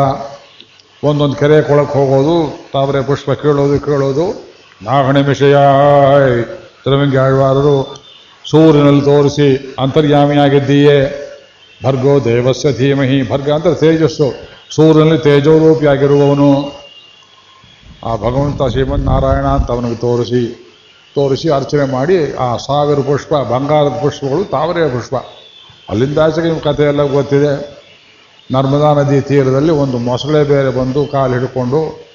[1.03, 4.49] ಒಂದೊಂದು ಕೆರೆ ಕೊಳಕ್ಕೆ ಹೋಗೋದು, ತಾವರೆ ಪುಷ್ಪ ಕೇಳೋದು ಕೇಳೋದು.
[4.81, 5.57] ನಾಗಣೆ ವಿಷಯ
[6.83, 7.99] ತಿರುವಂಗಿ ಆಳ್ವಾರರು
[8.45, 11.25] ಸೂರ್ಯನಲ್ಲಿ ತೋರಿಸಿ ಅಂತರ್ಯಾಮಿಯಾಗಿದ್ದೀಯೇ.
[11.83, 13.29] ಭರ್ಗೋ ದೇವಸ್ಯ ಧೀಮಹಿ.
[13.29, 14.33] ಭರ್ಗ ಅಂತ ತೇಜಸ್ಸು.
[14.75, 16.79] ಸೂರ್ಯನಲ್ಲಿ ತೇಜೋರೂಪಿಯಾಗಿರುವವನು.
[18.05, 20.65] ಆ ಭಗವಂತ ಶ್ರೀಮನ್ನಾರಾಯಣ ಅಂತ ಅವನಿಗೆ ತೋರಿಸಿ
[21.15, 25.15] ತೋರಿಸಿ ಅರ್ಚನೆ ಮಾಡಿ, ಆ ಸಾವಿರ ಪುಷ್ಪ, ಬಂಗಾರದ ಪುಷ್ಪಗಳು ತಾವರೆಯ ಪುಷ್ಪ.
[25.89, 27.79] ಅಲ್ಲಿಂದ ಆಚೆಗೆ ನಿಮ್ಮ ಕಥೆ ಎಲ್ಲ ಗೊತ್ತಿದೆ.
[28.51, 32.09] ನರ್ಮದಾ ನದಿ ತೀರದಲ್ಲಿ ಒಂದು ಮೊಸಳೆ ಬೇರೆ ಬಂದು ಕಾಲು ಹಿಡ್ಕೊಂಡು,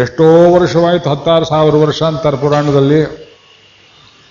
[0.00, 3.21] ಎಷ್ಟೋ ವರ್ಷವಾಯಿತು, ಹತ್ತಾರು ಸಾವಿರ ವರ್ಷ ಅಂತಾರೆ ಪುರಾಣದಲ್ಲಿ.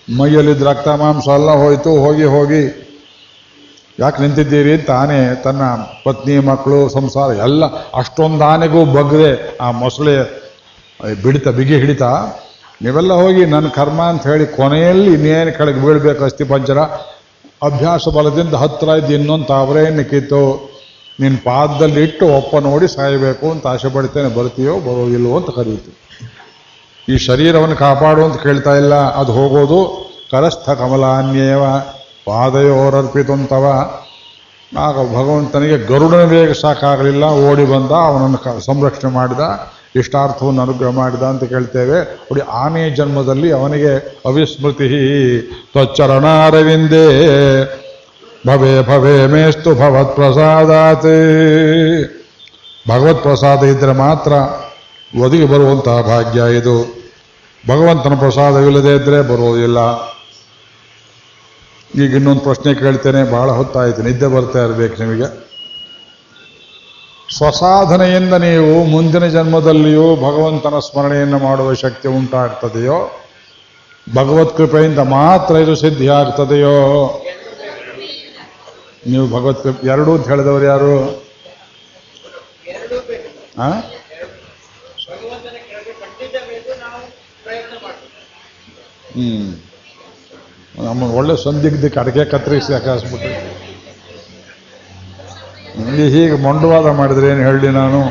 [0.08, 2.64] ಮೈಯಲ್ಲಿದ್ದ ರಕ್ತ ಮಾಂಸ ಎಲ್ಲ ಹೋಯಿತು, ಹೋಗಿ ಹೋಗಿ.
[4.00, 4.92] ಯಾಕೆ ನಿಂತಿದ್ದೀರಿ ಅಂತ
[5.44, 5.62] ತನ್ನ
[6.06, 7.66] ಪತ್ನಿ, ಮಕ್ಕಳು, ಸಂಸಾರ ಎಲ್ಲ
[8.02, 10.16] ಅಷ್ಟೊಂದು ಆನೆಗೂ ಬಗ್ಗದೆ ಆ ಮೊಸಳೆ
[11.24, 12.04] ಬಿಡಿತ, ಬಿಗಿ ಹಿಡಿತ.
[12.82, 16.80] ನೀವೆಲ್ಲ ಹೋಗಿ ನನ್ನ ಕರ್ಮ ಅಂತ ಹೇಳಿ ಕೊನೆಯಲ್ಲಿ ಇನ್ನೇನು ಕೆಳಗೆ ಬೀಳ್ಬೇಕು ಅಸ್ಥಿ ಪಂಚರ?
[17.68, 20.44] ಅಭ್ಯಾಸ ಬಲದಿಂದ ಹತ್ತಿರ ಇದ್ದು ಇನ್ನೊಂದು ತಾವರೆಯನ್ನು ಕಿತ್ತು.
[21.20, 24.30] ನಿನ್ನ ಪಾದದಲ್ಲಿ ಇಟ್ಟು ಒಪ್ಪ ನೋಡಿ ಸಾಯಬೇಕು ಅಂತ ಆಸೆ ಪಡ್ತೇನೆ.
[24.38, 25.92] ಬರ್ತೀಯೋ ಬರೋದಿಲ್ವೋ ಅಂತ ಕರೀತು
[27.10, 29.80] ಈ ಶರೀರವನ್ನು ಕಾಪಾಡು ಅಂತ ಕೇಳ್ತಾ ಇಲ್ಲ, ಅದು ಹೋಗೋದು
[30.32, 31.64] ಕರಸ್ಥ ಕಮಲಾನ್ಯೇವ,
[32.26, 33.66] ಪಾದಯೋರರ್ಪಿತಂತವ.
[34.78, 39.40] ಆಗ ಭಗವಂತನಿಗೆ ಗರುಡನ ಬೇಗ ಸಾಕಾಗಲಿಲ್ಲ, ಓಡಿ ಬಂದ, ಅವನನ್ನು ಸಂರಕ್ಷಣೆ ಮಾಡಿದ,
[39.96, 42.00] ಇಷ್ಟಾರ್ಥವನ್ನು ಅನುಗ್ರಹ ಮಾಡಿದ ಅಂತ ಕೇಳ್ತೇವೆ.
[42.00, 44.90] ನೋಡಿ ಆನೆ ಜನ್ಮದಲ್ಲಿ ಅವನಿಗೆ ಅವಿಸ್ಮೃತಿ,
[45.74, 47.08] ತ್ವಚ್ಚರಣಾರವಿಂದೇ,
[48.48, 51.12] ಭವೇ ಭವೇ ಮೇಸ್ತು ಭವತ್ ಪ್ರಸಾದಾತ್
[52.90, 54.32] ಭಗವತ್ ಪ್ರಸಾದ ಇದ್ದರೆ ಮಾತ್ರ
[55.20, 56.76] ಒದಗಿ ಬರುವಂತಹ ಭಾಗ್ಯ ಇದು.
[57.68, 59.80] ಭಗವಂತನ ಪ್ರಸಾದವಿಲ್ಲದೆ ಇದ್ದರೆ ಬರುವುದಿಲ್ಲ.
[61.96, 65.52] ಈಗ ಇನ್ನೊಂದು ಪ್ರಶ್ನೆ ಕೇಳ್ತೇನೆ ಬಹಳ ಹೊತ್ತಾಯಿತು ನಿದ್ದೆ ಬರ್ತಾ ಇರಬೇಕು ನಿಮಗೆ.
[67.38, 73.26] ಸ್ವಸಾಧನೆಯಿಂದ ನೀವು ಮುಂದಿನ ಜನ್ಮದಲ್ಲಿಯೂ ಭಗವಂತನ ಸ್ಮರಣೆಯನ್ನು ಮಾಡುವ ಶಕ್ತಿ ಉಂಟಾಗ್ತದೆಯೋ?
[74.16, 76.76] ಭಗವತ್ ಕೃಪೆಯಿಂದ ಮಾತ್ರ ಇದು ಸಿದ್ಧಿ ಆಗ್ತದೆಯೋ
[79.08, 80.94] ನೀವು ಭಗವತ್ ಕೃಪೆ ಎರಡೂ ಅಂತ ಹೇಳಿದವರು ಯಾರು?
[82.68, 83.70] ಎರಡೂ ಬೇಕು ಆ?
[85.12, 86.72] ಭಗವಂತನ ಕೆಳಗೆ ಪಂಡಿತ ಬೇಕು
[89.14, 89.48] ಹ್ಮ್.
[90.82, 93.30] ನಮ್ಮ ಒಳ್ಳೆ ಸಂದಿಗ್ಧಕ್ಕೆ ಅಡಿಕೆ ಕತ್ತರಿಸಿ ಹಾಕಿಸ್ಬಿಟ್ಟು
[95.82, 98.02] ಇಲ್ಲಿ ಹೀಗೆ ಮೊಂಡವಾದ ಮಾಡಿದ್ರೆ ಏನು ಹೇಳಿ ನಾನು?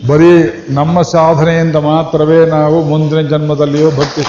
[0.00, 0.30] ಬರೀ
[0.70, 4.22] ನಮ್ಮ ಸಾಧನೆಯಿಂದ ಮಾತ್ರವೇ ನಾವು ಮುಂದಿನ ಜನ್ಮದಲ್ಲಿಯೂ ಭಕ್ತಿ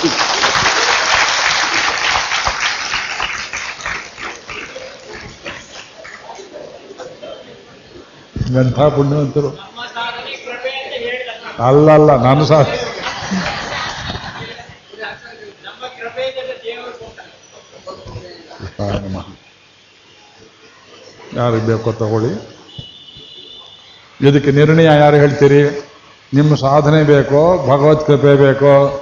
[8.60, 9.50] ಎಂಥ ಪುಣ್ಯವಂತರು
[9.90, 10.68] ಸಾಧನೆ ಅಂತ
[10.98, 11.30] ಹೇಳಿದ
[11.68, 12.62] ಅಲ್ಲಲ್ಲ ನಾನು ಸಹ
[18.90, 19.26] ನಮಃ
[21.38, 22.34] ಯಾರಿಗೆ ಬೇಕೋ ತಗೊಳ್ಳಿ.
[24.28, 25.90] ಇದಕ್ಕೆ ನಿರ್ಣಯ ಯಾರು ಹೇಳ್ತೀರಿ?
[26.34, 29.00] ನಿಮ್ಮ ಸಾಧನೆ ಬೇಕೋ, ಭಗವತ್ ಕೃಪೆ ಬೇಕೋ?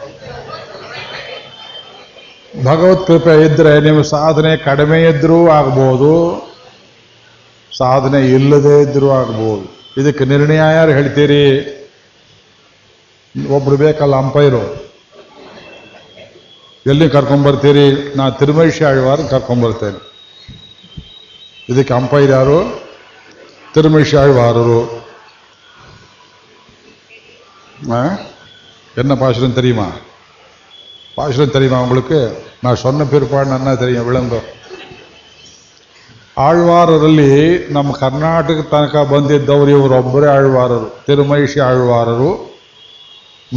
[2.65, 6.13] ಭಗವತ್ ಕೃಪೆ ಇದ್ರೆ ನಿಮ್ಮ ಸಾಧನೆ ಕಡಿಮೆ ಇದ್ರೂ ಆಗ್ಬೋದು,
[7.77, 9.83] ಸಾಧನೆ ಇಲ್ಲದೇ ಇದ್ರೂ ಆಗ್ಬೋದು.
[10.01, 11.43] ಇದಕ್ಕೆ ನಿರ್ಣಯ ಯಾರು ಹೇಳ್ತೀರಿ?
[13.49, 14.90] ಒಬ್ರು ಬೇಕಲ್ಲ, ಅಂಪೈರು.
[16.86, 17.84] ಎಲ್ಲಿ ಕರ್ಕೊಂಡ್ಬರ್ತೀರಿ
[18.16, 20.00] ನಾ ತಿರುಮೈಶಿ ಆಳ್ವಾರ ಕರ್ಕೊಂಡ್ಬರ್ತೇನೆ
[21.68, 22.58] ಇದಕ್ಕೆ ಅಂಪೈರ್ ಯಾರು
[23.74, 24.80] ತಿರುಮೈಶಿ ಆಳ್ವಾರರು
[27.92, 28.02] ஆ?
[28.94, 29.88] என்ன பாசுரம் தெரியுமா
[31.16, 32.18] பாசுரம் தெரியுமா உங்களுக்கு
[32.64, 34.46] நான் சொன்ன பிற்பாடு நன்னா தெரியும் விளங்கும்
[36.40, 37.30] ಆಳ್ವಾರರಲ್ಲಿ
[37.70, 42.30] ನಮ್ಮ ಕರ್ನಾಟಕ ತನಕ ಬಂದಿದ್ದವರು ಇವರೊಬ್ಬರೇ ಆಳ್ವಾರರು ತಿರುಮೈಷಿ ಆಳ್ವಾರರು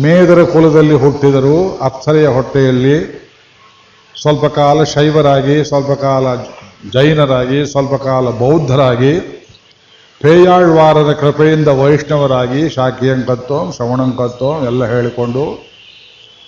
[0.03, 1.57] ಮೇದರ ಕುಲದಲ್ಲಿ ಹುಟ್ಟಿದರು
[1.89, 2.97] ಅಪ್ಸರೆಯ ಹೊಟ್ಟೆಯಲ್ಲಿ
[4.15, 6.27] ಸ್ವಲ್ಪ ಕಾಲ ಶೈವರಾಗಿ, ಸ್ವಲ್ಪ ಕಾಲ
[6.95, 9.13] ಜೈನರಾಗಿ, ಸ್ವಲ್ಪ ಕಾಲ ಬೌದ್ಧರಾಗಿ,
[10.21, 15.45] ಪೇಯಾಳ್ವಾರರ ಕೃಪೆಯಿಂದ ವೈಷ್ಣವರಾಗಿ ಶಾಖಿಯಂಕತ್ತೋ ಶ್ರವಣಂಕತ್ತೋಂ ಎಲ್ಲ ಹೇಳಿಕೊಂಡು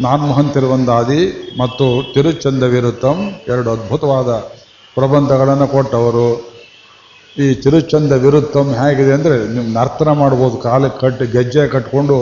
[0.00, 1.22] ನಾನ್ಮೋಹನ್ ತಿರುವಂದಾದಿ
[1.60, 3.18] ಮತ್ತು ತಿರುಚಂದ ವಿರುತ್ತಂ
[3.52, 4.30] ಎರಡು ಅದ್ಭುತವಾದ
[4.96, 6.28] ಪ್ರಬಂಧಗಳನ್ನು ಕೊಟ್ಟವರು.
[7.36, 10.56] ಈ ತಿರುಚಂದ ವಿರುತ್ತಂ ಹೇಗಿದೆ ಅಂದರೆ ನೀವು ನರ್ತನ ಮಾಡ್ಬೋದು.
[10.58, 12.18] ಕಾಲಕ್ಕೆ ಕಟ್ಟಿ, ಗೆಜ್ಜೆ ಕಟ್ಕೊಂಡು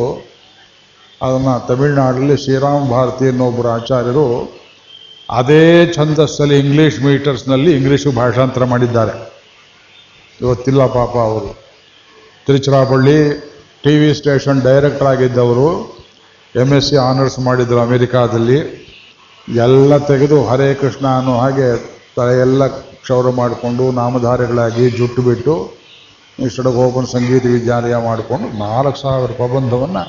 [1.24, 4.26] ಅದನ್ನು ತಮಿಳ್ನಾಡಲ್ಲಿ ಶ್ರೀರಾಮ ಭಾರತಿ ಅನ್ನೊಬ್ಬರು ಆಚಾರ್ಯರು
[5.28, 9.14] ಅದೇ ಛಂದಸ್ಸಲ್ಲಿ ಇಂಗ್ಲೀಷ್ ಮೀಟರ್ಸ್ನಲ್ಲಿ ಇಂಗ್ಲೀಷು ಭಾಷಾಂತರ ಮಾಡಿದ್ದಾರೆ.
[10.40, 11.50] ಇವತ್ತಿಲ್ಲ ಪಾಪ ಅವರು.
[12.46, 13.16] Tiruchirappalli
[13.84, 15.68] T V station director ಆಗಿದ್ದವರು
[16.62, 18.58] M S C honours ಮಾಡಿದ್ರು ಅಮೆರಿಕಾದಲ್ಲಿ.
[19.48, 21.68] ಎಲ್ಲ ತೆಗೆದು ಹರೇ ಕೃಷ್ಣ ಅನ್ನೋ ಹಾಗೆ
[22.16, 22.66] ತಲೆಯೆಲ್ಲ
[23.04, 25.54] ಕ್ಷೌರ ಮಾಡಿಕೊಂಡು ನಾಮಧಾರಿಗಳಾಗಿ ಜುಟ್ಟು ಬಿಟ್ಟು
[26.78, 30.04] ಗೋಪನ್ ಸಂಗೀತ ವಿದ್ಯಾಲಯ ಮಾಡಿಕೊಂಡು ನಾಲ್ಕು ಸಾವಿರ ಪ್ರಬಂಧವನ್ನು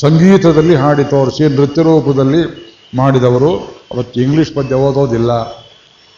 [0.00, 2.42] ಸಂಗೀತದಲ್ಲಿ ಹಾಡಿ ತೋರಿಸಿ, ನೃತ್ಯ ರೂಪದಲ್ಲಿ
[2.96, 3.50] ಮಾಡಿದವರು.
[3.94, 5.30] ಅವತ್ತು ಇಂಗ್ಲೀಷ್ ಪದ್ಯ ಓದೋದಿಲ್ಲ.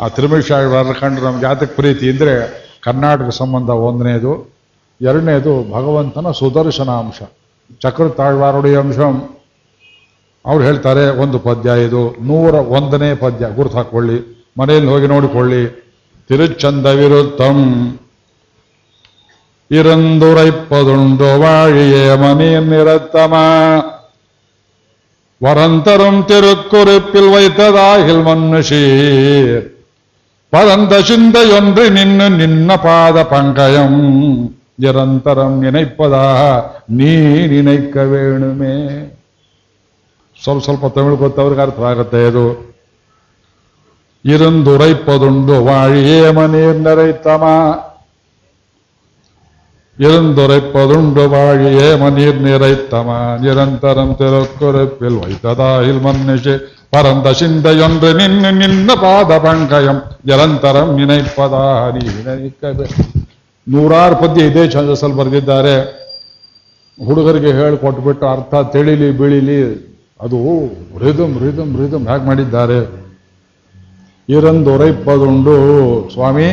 [0.01, 2.35] ಆ ತಿರುಮಿಷಾಳ್ವಾರ ಕಂಡು ನಮ್ಗೆ ಯಾತಕ್ಕೆ ಪ್ರೀತಿ ಅಂದರೆ
[2.83, 4.33] ಕರ್ನಾಟಕ ಸಂಬಂಧ ಒಂದನೇದು.
[5.01, 7.21] ಎರಡನೇದು ಭಗವಂತನ ಸುದರ್ಶನ ಅಂಶ
[7.83, 9.17] ಚಕ್ರ ತಾಳ್ವಾರುಡಿ ಅಂಶಂ.
[10.47, 12.03] ಅವ್ರು ಹೇಳ್ತಾರೆ, ಒಂದು ಪದ್ಯ ಇದು.
[12.21, 13.47] ನೂರ ಒಂದನೇ ಪದ್ಯ.
[13.55, 14.19] ಗುರುತು ಹಾಕೊಳ್ಳಿ
[14.59, 15.63] ಮನೆಯಲ್ಲಿ ಹೋಗಿ ನೋಡಿಕೊಳ್ಳಿ.
[16.29, 16.87] ತಿರುಚಂದ
[19.71, 23.45] இறந்துரைப்பதுண்டு வாழியே மணியின் நிறத்தமா.
[25.41, 29.71] வரந்தரும் திருக்குறிப்பில் வைத்ததாகில் மன்னுஷீர்
[30.53, 34.01] பதந்த சிந்தையொன்று நின்று நின்ன பாத பங்கயம்.
[34.75, 36.27] நிரந்தரம் நினைப்பதா
[36.87, 37.13] நீ
[37.47, 38.75] நினைக்க வேணுமே.
[40.33, 42.45] சொல் ಸ್ವಲ್ಪ தமிழ் ಗೊತ್ತವ್ರಿಗೆ ಅರ್ಥವಾಗುತ್ತೆ ಇದು
[44.25, 47.55] இருந்துரைப்பதுண்டு வாழியே மணீர் நிறைத்தமா.
[50.05, 56.55] இருந்துரைப்பதுண்டு வாழியே மநீர் நிறைத்தமா, நிரந்தரம் திறக்குறப்பில் வைத்ததாயில் மன்னிஷே.
[56.95, 61.65] பரந்த சிந்தையொன்று நின்று நின்ன பாத பங்கயம், நிரந்தரம் நினைப்பதா
[61.97, 62.87] நீ நினைக்கவே.
[63.67, 65.75] ನೂರಾರು ಪದ್ಯ ಇದೇ ಛಂದಸ್ಸಲ್ಲಿ ಬರೆದಿದ್ದಾರೆ
[66.99, 69.61] ಹುಡುಗರಿಗೆ ಹೇಳಿಕೊಟ್ಬಿಟ್ಟು ಅರ್ಥ, ತಿಳಿಲಿ, ಬೀಳಿಲಿ,
[70.25, 70.39] ಅದು
[71.05, 72.81] ರಿದಮ್ ರಿದಮ್ ರಿದಮ್ ಹ್ಯಾಕ್ ಮಾಡಿದ್ದಾರೆ?
[74.29, 75.55] ಇರಂದೊರೈಪ್ಪದುಂಡು
[76.15, 76.51] ಸ್ವಾಮಿ,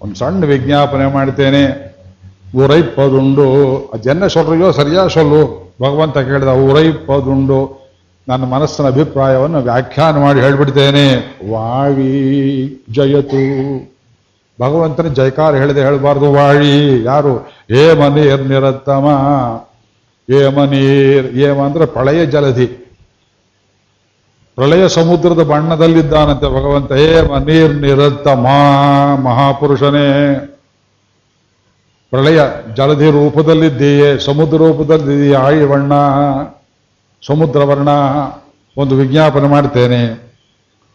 [0.00, 1.64] ಒಂದು ಸಣ್ಣ ವಿಜ್ಞಾಪನೆ ಮಾಡ್ತೇನೆ.
[2.54, 3.76] ಉರೈಪ್ಪದುಂಡು.
[3.94, 5.74] ಅದೆನ್ನ ಸೊಲ್ರಿಯೋ ಸರಿಯಾ ಸೊಲ್ಲು?
[5.82, 7.86] ಭಗವಂತ ಕೇಳಿದ, ಉರೈಪ್ಪದುಂಡು.
[8.28, 11.14] ನನ್ನ ಮನಸ್ಸಿನ ಅಭಿಪ್ರಾಯವನ್ನು ವ್ಯಾಖ್ಯಾನ ಮಾಡಿ ಹೇಳ್ಬಿಡ್ತೇನೆ.
[11.52, 13.96] ವಾಳಿ ಜಯತು.
[14.60, 17.04] ಭಗವಂತನ ಜಯಕಾರ ಹೇಳಿದೆ ಹೇಳಬಾರ್ದು ವಾಳಿ.
[17.04, 17.48] ಯಾರು?
[17.70, 19.08] ಏ ಮನೀರ್ ನಿರತ್ತಮ.
[20.30, 22.66] ಏ ಮನೀರ್ ಏಮ ಅಂದ್ರೆ ಪ್ರಳಯ ಜಲಧಿ.
[24.54, 26.92] ಪ್ರಳಯ ಸಮುದ್ರದ ಬಣ್ಣದಲ್ಲಿದ್ದಾನಂತೆ ಭಗವಂತ.
[26.92, 28.46] ಏ ಮನೀರ್ ನಿರತ್ತಮ
[29.22, 30.36] ಮಹಾಪುರುಷನೇ.
[32.10, 32.40] ಪ್ರಳಯ
[32.76, 35.92] ಜಲಧಿ ರೂಪದಲ್ಲಿದ್ದೀಯೇ, ಸಮುದ್ರ ವರ್ಣ
[37.26, 37.88] ಸಮುದ್ರ ಸಮುದ್ರವರ್ಣ
[38.76, 40.26] ಒಂದು ವಿಜ್ಞಾಪನೆ ಮಾಡ್ತೇನೆ.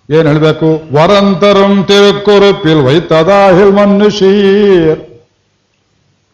[0.09, 0.65] ಏನು ಹೇಳಬೇಕು?
[0.65, 4.99] ವರಂತರಂ ತಿರುಕುರುಪಿಲ್ ವೈತದಾ ಹಿಲ್ ಮನುಷೀರ್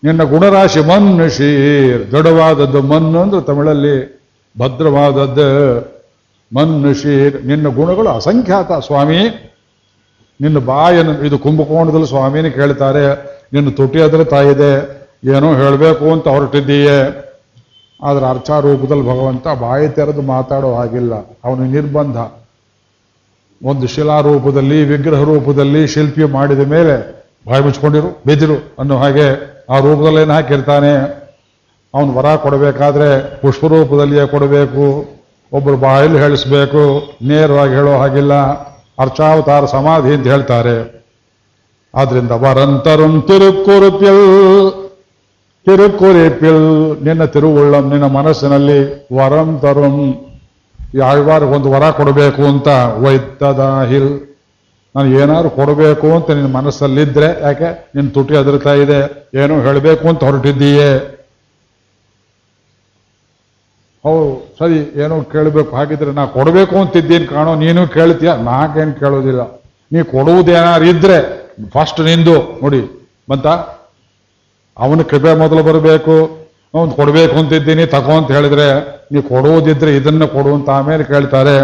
[0.04, 4.22] ನಿನ್ನ ಗುಣರಾಶಿ ಮನುಷೀರ್ ದೃಢವಾದದ್ದು ಮಣ್ಣು ಅಂದ್ರೆ ತಮಿಳಲ್ಲಿ
[4.60, 5.80] ಭದ್ರವಾದದ್ದು
[6.56, 9.54] ಮನುಷೀರ್ ನಿನ್ನ ಗುಣಗಳು ಅಸಂಖ್ಯಾತ ಸ್ವಾಮಿ.
[10.42, 13.06] ನಿನ್ನ ಬಾಯನ್ನು ಇದು ಕುಂಭಕೋಣದಲ್ಲಿ ಸ್ವಾಮಿನ ಕೇಳ್ತಾರೆ,
[13.54, 14.72] ನಿನ್ನ ತುಟಿ ಅದ್ರ ತಾಯಿದೆ,
[15.38, 16.98] ಏನೋ ಹೇಳಬೇಕು ಅಂತ ಹೊರಟಿದ್ದೀಯೇ.
[18.04, 21.14] ಆದ್ರೆ ಅರ್ಚಾ ರೂಪದಲ್ಲಿ ಭಗವಂತ ಬಾಯಿ ತೆರೆದು ಮಾತಾಡೋ ಹಾಗಿಲ್ಲ.
[21.46, 22.18] ಅವನು ನಿರ್ಬಂಧ.
[23.64, 26.96] ಒಂದು ಶಿಲಾ ರೂಪದಲ್ಲಿ ವಿಗ್ರಹ ರೂಪದಲ್ಲಿ ಶಿಲ್ಪಿ ಮಾಡಿದ ಮೇಲೆ
[27.48, 29.28] ಬಾಯಿ ಮುಚ್ಕೊಂಡಿರು ಬೆದಿರು ಅನ್ನೋ ಹಾಗೆ
[29.70, 30.94] ಆ ರೂಪದಲ್ಲೇನು ಹಾಕಿರ್ತಾನೆ?
[31.94, 35.06] ಅವನು ವರ ಕೊಡಬೇಕಾದ್ರೆ ಪುಷ್ಪ ರೂಪದಲ್ಲಿಯೇ ಕೊಡಬೇಕು
[35.52, 36.82] ಒಬ್ಬರು ಬಾಯಲ್ಲಿ ಹೇಳಿಸ್ಬೇಕು,
[37.22, 38.34] ನೇರವಾಗಿ ಹೇಳೋ ಹಾಗಿಲ್ಲ.
[39.00, 40.98] ಅರ್ಚಾವತಾರ ಸಮಾಧಿ ಅಂತ ಹೇಳ್ತಾರೆ.
[41.96, 44.84] ಆದ್ರಿಂದ ವರಂತರುಂ ತಿರುಕುರುಪಿಲ್
[45.66, 50.16] ತಿರುಕ್ಕುರಿಪ್ಯಲ್, ನಿನ್ನ ತಿರುವುಳ್ಳಂ ನಿನ್ನ ಮನಸ್ಸಿನಲ್ಲಿ ವರಂ ತರುಂ
[50.96, 54.36] ಯಾವ್ಯಾರು ಒಂದು ವರ ಕೊಡಬೇಕು ಅಂತ ವೈದ್ಯದಾಹಿಲ್.
[54.96, 57.92] ನಾನು ಏನಾದ್ರು ಕೊಡಬೇಕು ಅಂತ ನಿನ್ನ ಮನಸ್ಸಲ್ಲಿದ್ರೆ, ಯಾಕೆ?
[57.96, 59.30] ನಿನ್ನ ತುಟಿ ಅದರ್ತಾ ಇದೆ.
[59.44, 61.17] ಏನೋ ಹೇಳಬೇಕು ಅಂತ ಹೊರಟಿದ್ದೀಯೇ.
[64.08, 65.76] ಹೌದು, ಸರಿ, ಏನೋ ಕೇಳಬೇಕು.
[65.76, 68.32] ಹಾಗಿದ್ರೆ ನಾ ಕೊಡಬೇಕು ಅಂತಿದ್ದೀನಿ ಕಾಣೋ, ನೀನು ಕೇಳ್ತೀಯ?
[68.34, 69.42] ನಾಕೇನು ಕೇಳೋದಿಲ್ಲ.
[69.92, 71.18] ನೀ ಕೊಡುವುದೇನಾರು ಇದ್ರೆ
[71.74, 72.82] ಫಸ್ಟ್ ನಿಂದು, ನೋಡಿ,
[73.30, 73.48] ಬಂತ?
[74.78, 76.16] ಅವನ ಕೃಪೆ ಮೊದಲು ಬರಬೇಕು.
[76.76, 78.68] ಅವನು ಕೊಡಬೇಕು ಅಂತಿದ್ದೀನಿ, ತಗೋ ಅಂತ ಹೇಳಿದ್ರೆ,
[79.12, 81.58] ನೀ ಕೊಡುವುದಿದ್ರೆ ಇದನ್ನ ಕೊಡು ಅಂತ ಆಮೇಲೆ ಕೇಳ್ತಾರೆ.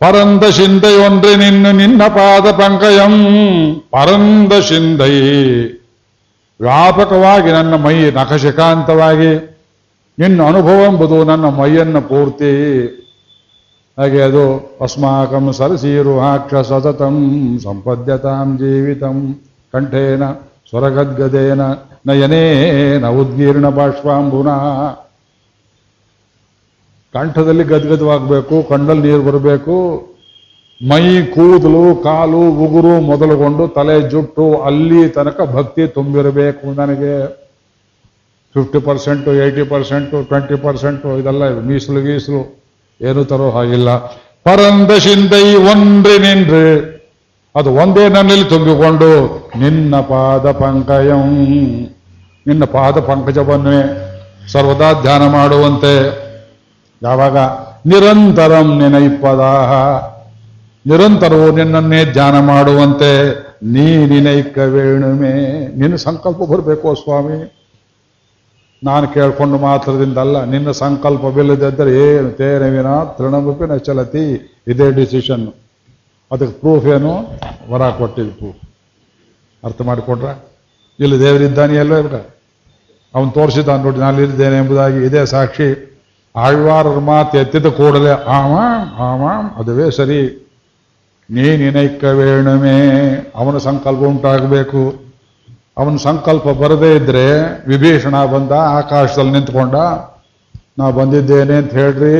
[0.00, 3.14] ಪರಂದ ಶಿಂದೈ ಒಂದ್ರೆ ನಿನ್ನ ನಿನ್ನ ಪಾದ ಪಂಕಯಂ.
[3.90, 5.16] ಪರಂದ ಶಿಂದೈ,
[6.60, 9.53] ವ್ಯಾಪಕವಾಗಿ ನನ್ನ ಮೈ ನಖಶಿಕಾಂತವಾಗಿ
[10.18, 12.50] ನಿನ್ನ ಅನುಭವ ಎಂಬುದು ನನ್ನ ಮೈಯನ್ನು ಪೂರ್ತಿ.
[13.98, 14.44] ಹಾಗೆ ಅದು
[14.82, 17.16] ಅಸ್ಮಾಕಂ ಸರಸೀರುಹಾಕ್ಷ ಸತತಂ
[17.64, 19.16] ಸಂಪದ್ಯತಾಂ ಜೀವಿತಂ
[19.72, 20.24] ಕಂಠೇನ
[20.70, 21.62] ಸ್ವರಗದ್ಗದೇನ
[23.02, 24.50] ನ ಉದ್ಗೀರ್ಣ ಬಾಷ್ಪಾಂಬುನ.
[27.14, 29.76] ಕಂಠದಲ್ಲಿ ಗದ್ಗದವಾಗಬೇಕು, ಕಣ್ಣಲ್ಲಿ ನೀರು ಬರಬೇಕು.
[30.80, 37.43] ಮೈ, ಕೂದಲು, ಕಾಲು, ಉಗುರು ಮೊದಲುಗೊಂಡು ತಲೆ, ಜುಟ್ಟು, ಅಲ್ಲಿ ತನಕ ಭಕ್ತಿ ತುಂಬಿರಬೇಕು ನನಗೆ.
[38.54, 42.64] Fifty percent, eighty percent, twenty percent, ಇದೆಲ್ಲ ಮೀಸಲು, ಗೀಸಲು
[43.00, 43.96] ಏನು ತರೋ ಹಾಗಿಲ್ಲ.
[44.44, 46.94] ಪರಂದ ಶಿಂದೈ ಒಂದ್ರಿ ನಿನ್ರಿ
[47.56, 51.34] ಅದು ಒಂದೇ ನನ್ನಲ್ಲಿ ತುಂಬಿಕೊಂಡು, ನಿನ್ನ ಪಾದ ಪಂಕಯಂ
[52.46, 54.10] ನಿನ್ನ ಪಾದ ಪಂಕಜವನ್ನೇ
[54.52, 56.24] ಸರ್ವದಾ ಧ್ಯಾನ ಮಾಡುವಂತೆ.
[57.02, 57.36] ಯಾವಾಗ?
[57.86, 59.72] ನಿರಂತರಂ ನಿನೈಪದಾಹ.
[60.86, 63.44] ನಿರಂತರವು ನಿನ್ನನ್ನೇ ಧ್ಯಾನ ಮಾಡುವಂತೆ.
[63.62, 65.32] ನೀ ನಿನೈಕ ವೇಣುಮೆ.
[65.78, 67.63] ನಿನ್ನ ಸಂಕಲ್ಪ ಬರಬೇಕು ಸ್ವಾಮಿ.
[68.84, 72.30] ನಾನು ಕೇಳ್ಕೊಂಡು ಮಾತ್ರದಿಂದಲ್ಲ, ನಿನ್ನ ಸಂಕಲ್ಪವಿಲ್ಲದಿದ್ದರೆ ಏನು?
[72.30, 74.24] ತೇನವಿನ ತೃಣಮುಪಿನ ಚಲತಿ
[74.68, 75.46] ಇದೇ ಡಿಸಿಷನ್
[76.32, 77.12] ಅದಕ್ಕೆ ಪ್ರೂಫ್ ಏನು?
[77.70, 78.60] ವರ ಕೊಟ್ಟಿದ್ದು ಪ್ರೂಫ್
[79.64, 80.30] ಅರ್ಥ ಮಾಡಿಕೊಂಡ್ರ?
[81.00, 82.20] ಇಲ್ಲಿ ದೇವರಿದ್ದಾನೆ ಎಲ್ಲೋ ಇವಾಗ
[83.14, 85.68] ಅವನು ತೋರಿಸಿದ್ದಾನೆ ನೋಡಿ, ನಾನು ಇಲ್ಲಿದ್ದೇನೆ ಎಂಬುದಾಗಿ ಇದೇ ಸಾಕ್ಷಿ.
[86.36, 90.20] ಆಳ್ವಾರರ ಮಾತು ಎತ್ತಿದ ಕೂಡಲೇ, ಆಮಾಂ ಆಮಾಂ, ಅದುವೇ ಸರಿ.
[91.30, 92.78] ನೀ ನಿನೈಕ್ಕ ವೇಣುಮೇ.
[93.36, 95.03] ಅವನ ಸಂಕಲ್ಪ ಉಂಟಾಗಬೇಕು.
[95.76, 97.26] ಅವನ ಸಂಕಲ್ಪ ಬರದೇ ಇದ್ರೆ
[97.66, 99.76] ವಿಭೀಷಣ ಬಂದ ಆಕಾಶದಲ್ಲಿ ನಿಂತ್ಕೊಂಡ,
[100.78, 102.16] ನಾ ಬಂದಿದ್ದೇನೆ ಅಂತ ಹೇಳ್ರಿ,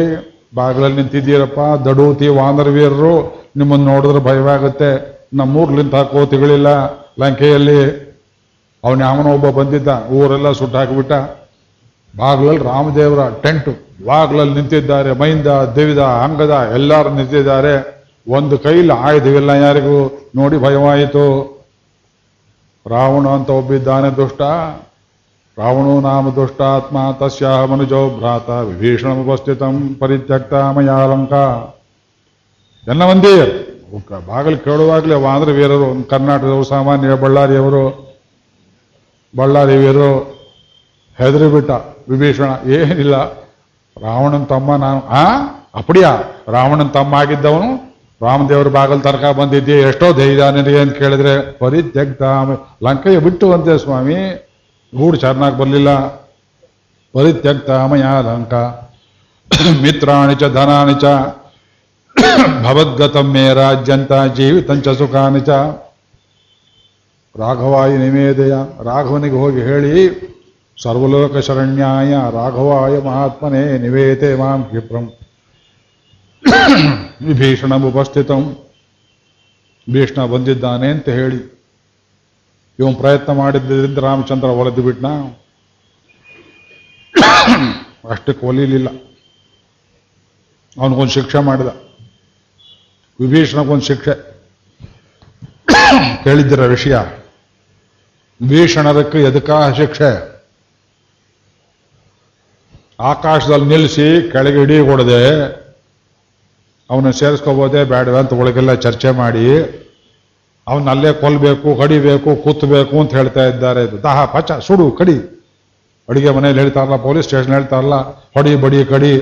[0.54, 3.14] ಬಾಗಿಲಲ್ಲಿ ನಿಂತಿದ್ದೀರಪ್ಪ, ದಡೂತಿ ವಾನರವೀರರು
[3.56, 4.90] ನಿಮ್ಮನ್ನು ನೋಡಿದ್ರೆ ಭಯವಾಗುತ್ತೆ,
[5.34, 6.68] ನಮ್ಮೂರ್ಲಿಂತ ಕೋತಿಗಳಿಲ್ಲ,
[7.18, 7.80] ಲಂಕೆಯಲ್ಲಿ
[8.84, 11.12] ಅವನ ಯಾವನೋ ಒಬ್ಬ ಬಂದಿದ್ದ, ಊರೆಲ್ಲ ಸುಟ್ಟಾಕಿಬಿಟ್ಟ.
[12.14, 13.70] ಬಾಗ್ಲಲ್ಲಿ ರಾಮದೇವರ ಟೆಂಟ್,
[14.06, 17.74] ಬಾಗ್ಲಲ್ಲಿ ನಿಂತಿದ್ದಾರೆ, ಮೈಂದ, ದೇವಿದ, ಅಂಗದ ಎಲ್ಲರೂ ನಿಂತಿದ್ದಾರೆ.
[18.26, 19.98] ಒಂದು ಕೈಲಿ ಆಯುಧವಿಲ್ಲ ಯಾರಿಗೂ,
[20.36, 21.53] ನೋಡಿ ಭಯವಾಯಿತು.
[22.86, 24.42] ರಾವಣ ಅಂತ ಒಬ್ಬಿದ್ದಾನೆ ದುಷ್ಟ.
[25.58, 31.32] ರಾವಣೋ ನಾಮ ದುಷ್ಟಾತ್ಮ ತಸ್ಯ ಮನುಜೋ ಭ್ರಾತ ವಿಭೀಷಣಮುಪಸ್ಥಿತಂ ಪರಿತ್ಯಕ್ತ ಮಯಾಲಂಕ
[32.88, 33.64] ಎಲ್ಲ ಮಂದಿ
[34.26, 38.04] ಬಾಗಿಲು ಕೇಳುವಾಗಲೇ ವಾಂದ್ರ ವೀರರು ಕರ್ನಾಟಕದವರು ಸಾಮಾನ್ಯ ಬಳ್ಳಾರಿಯವರು
[39.36, 40.18] ಬಳ್ಳಾರಿ ವೀರರು
[41.18, 41.70] ಹೆದರಿಬಿಟ್ಟ
[42.08, 43.32] ವಿಭೀಷಣ, ಏನಿಲ್ಲ.
[44.02, 45.24] ರಾವಣನ ತಮ್ಮ ನಾನು, ಆ?
[45.74, 46.06] ಅಪಡಿಯ
[46.48, 47.93] ರಾವಣನ ತಮ್ಮ ಆಗಿದ್ದವನು
[48.24, 52.22] ರಾಮದೇವರ ಬಾಗಲ್ ತನಕ ಬಂದಿದ್ದೆ, ಎಷ್ಟೋ ಧೈರ್ಯ ನಿನಗೆ ಅಂತ ಕೇಳಿದ್ರೆ ಪರಿತ್ಯಕ್ತ
[52.87, 54.18] ಲಂಕೆಯ ಬಿಟ್ಟು ಅಂತೆ ಸ್ವಾಮಿ,
[54.92, 55.90] ಗೂಡು ಚೆನ್ನಾಗಿ ಬರಲಿಲ್ಲ.
[57.14, 58.54] ಪರಿತ್ಯಕ್ತ ಮಯ ಲಂಕ.
[59.82, 61.04] ಮಿತ್ರಾಣಿ ಚ
[62.64, 65.48] ಭವದ್ಗತಂ ಮೇ ರಾಜ್ಯಂತ ಜೀವಿತಂಚ ಸುಖಾನಿ ಚ.
[67.34, 68.54] ರಾಘವಾಯ ನಿವೇದಯ.
[68.84, 69.94] ರಾಘವನಿಗೆ ಹೋಗಿ ಹೇಳಿ,
[70.82, 75.06] ಸರ್ವಲೋಕ ಶರಣ್ಯಾಯ ರಾಘವಾಯ ಮಹಾತ್ಮನೇ ನಿವೇತೆ ಮಾಂ ಕ್ಷಿಪ್ರಂ.
[77.24, 78.56] ವಿಭೀಷಣ ಉಪಸ್ಥಿತಂ.
[79.92, 81.54] ಭೀಷಣ ಬಂದಿದ್ದಾನೆ ಅಂತ ಹೇಳಿ.
[82.78, 85.06] ಇವನು ಪ್ರಯತ್ನ ಮಾಡಿದ್ದರಿಂದ ರಾಮಚಂದ್ರ ಒಲೆದು ಬಿಟ್ನ?
[88.10, 88.88] ಅಷ್ಟಕ್ಕೆ ಒಲಿಲಿಲ್ಲ.
[90.80, 91.66] ಅವನಿಗೊಂದು ಶಿಕ್ಷೆ ಮಾಡಿದ.
[93.20, 94.34] ವಿಭೀಷಣಗೊಂದು ಶಿಕ್ಷೆ.
[96.24, 96.96] ಕೇಳಿದ್ದೀರ ವಿಷಯ?
[98.48, 100.34] ಭೀಷಣರಕ್ಕೆ ಎದಕಾ ಶಿಕ್ಷೆ?
[103.00, 105.63] ಆಕಾಶದಲ್ಲಿ ನಿಲ್ಲಿಸಿ ಕೆಳಗೆ ಇಡೀ ಕೊಡದೆ
[106.94, 109.44] ಅವನ ಸೇರಿಸ್ಕೋಬೋದೇ ಬೇಡವೆ ಅಂತ ಒಳಗೆಲ್ಲ ಚರ್ಚೆ ಮಾಡಿ
[110.66, 113.83] ಅವನಲ್ಲೇ ಕೊಲ್ಲಬೇಕು ಕಡಿಬೇಕು, ಕೂತ್ಬೇಕು ಅಂತ ಹೇಳ್ತಾ ಇದ್ದಾರೆ.
[114.04, 115.16] ದಾಹ ಪಚ, ಸುಡು, ಕಡಿ.
[116.09, 117.96] ಅಡಿಗೆ ಮನೇಲಿ ಹೇಳ್ತಾರಲ್ಲ, ಪೊಲೀಸ್ ಸ್ಟೇಷನ್ ಹೇಳ್ತಾರಲ್ಲ,
[118.37, 119.14] ಹೊಡಿ, ಬಡಿ, ಕಡಿ.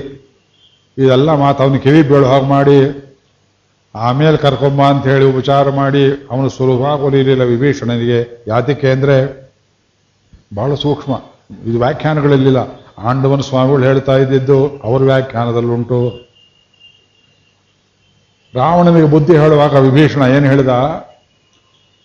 [0.97, 2.79] ಇದೆಲ್ಲ ಮಾತು ಅವನು ಕಿವಿ ಬೀಳು ಹಾಗೆ ಮಾಡಿ,
[3.95, 9.17] ಆಮೇಲೆ ಕರ್ಕೊಂಬ ಅಂತ ಹೇಳಿ ಉಪಚಾರ ಮಾಡಿ, ಅವನು ಸುಲಭವಾಗಿ ಒಲಿಲಿಲ್ಲ ವಿಭೀಷಣನಿಗೆ ಯಾತಕ್ಕೆ ಅಂದರೆ
[10.59, 11.13] ಬಹಳ ಸೂಕ್ಷ್ಮ.
[11.67, 12.61] ಇದು ವ್ಯಾಖ್ಯಾನಗಳಲ್ಲಿಲ್ಲ.
[13.09, 15.99] ಆಂಡವನ ಸ್ವಾಮಿಗಳು ಹೇಳ್ತಾ ಇದ್ದಿದ್ದು, ಅವರ ವ್ಯಾಖ್ಯಾನದಲ್ಲುಂಟು.
[18.55, 20.73] ರಾವಣನಿಗೆ ಬುದ್ಧಿ ಹೇಳುವಾಗ ವಿಭೀಷಣ ಏನು ಹೇಳಿದ?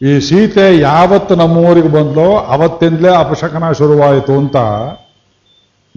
[0.03, 4.57] ಈ ಸೀತೆ ಯಾವತ್ತು ನಮ್ಮೂರಿಗೆ ಬಂದ್ಲೋ ಅವತ್ತಿಂದಲೇ ಅಪಶಕನ ಶುರುವಾಯಿತು ಅಂತ.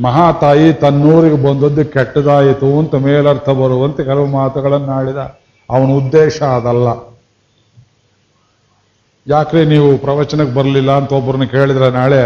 [0.03, 5.17] ಮಹಾತಾಯಿ ತನ್ನೂರಿಗೆ ಬಂದದ್ದು ಕೆಟ್ಟದಾಯಿತು ಅಂತ ಮೇಲರ್ಥ ಬರುವಂತೆ ಕೆಲವು ಮಾತುಗಳನ್ನು ಆಡಿದ.
[5.69, 6.87] ಅವನ ಉದ್ದೇಶ ಅದಲ್ಲ.
[9.27, 12.23] ಯಾಕ್ರೆ ನೀವು ಪ್ರವಚನಕ್ಕೆ ಬರಲಿಲ್ಲ ಅಂತ ಒಬ್ಬರನ್ನ ಕೇಳಿದ್ರೆ ನಾಳೆ,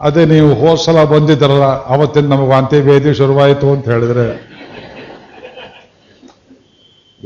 [0.00, 4.47] ಅದೇ ನೀವು ಹೋದ್ ಸಲ ಬಂದಿದ್ರಲ್ಲ, ಅವತ್ತಿಂದ ನಮಗೆ ವಾಂತಿ ಭೇದಿ ಶುರುವಾಯಿತು ಅಂತ ಹೇಳಿದ್ರೆ.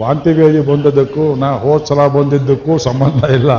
[0.01, 3.53] ವಾಂತಿ ಭೇದಿ ಬಂದದ್ದಕ್ಕೂ, ನಾ ಹೋದ್ ಸಲ ಬಂದಿದ್ದಕ್ಕೂ ಸಂಬಂಧ ಇಲ್ಲ.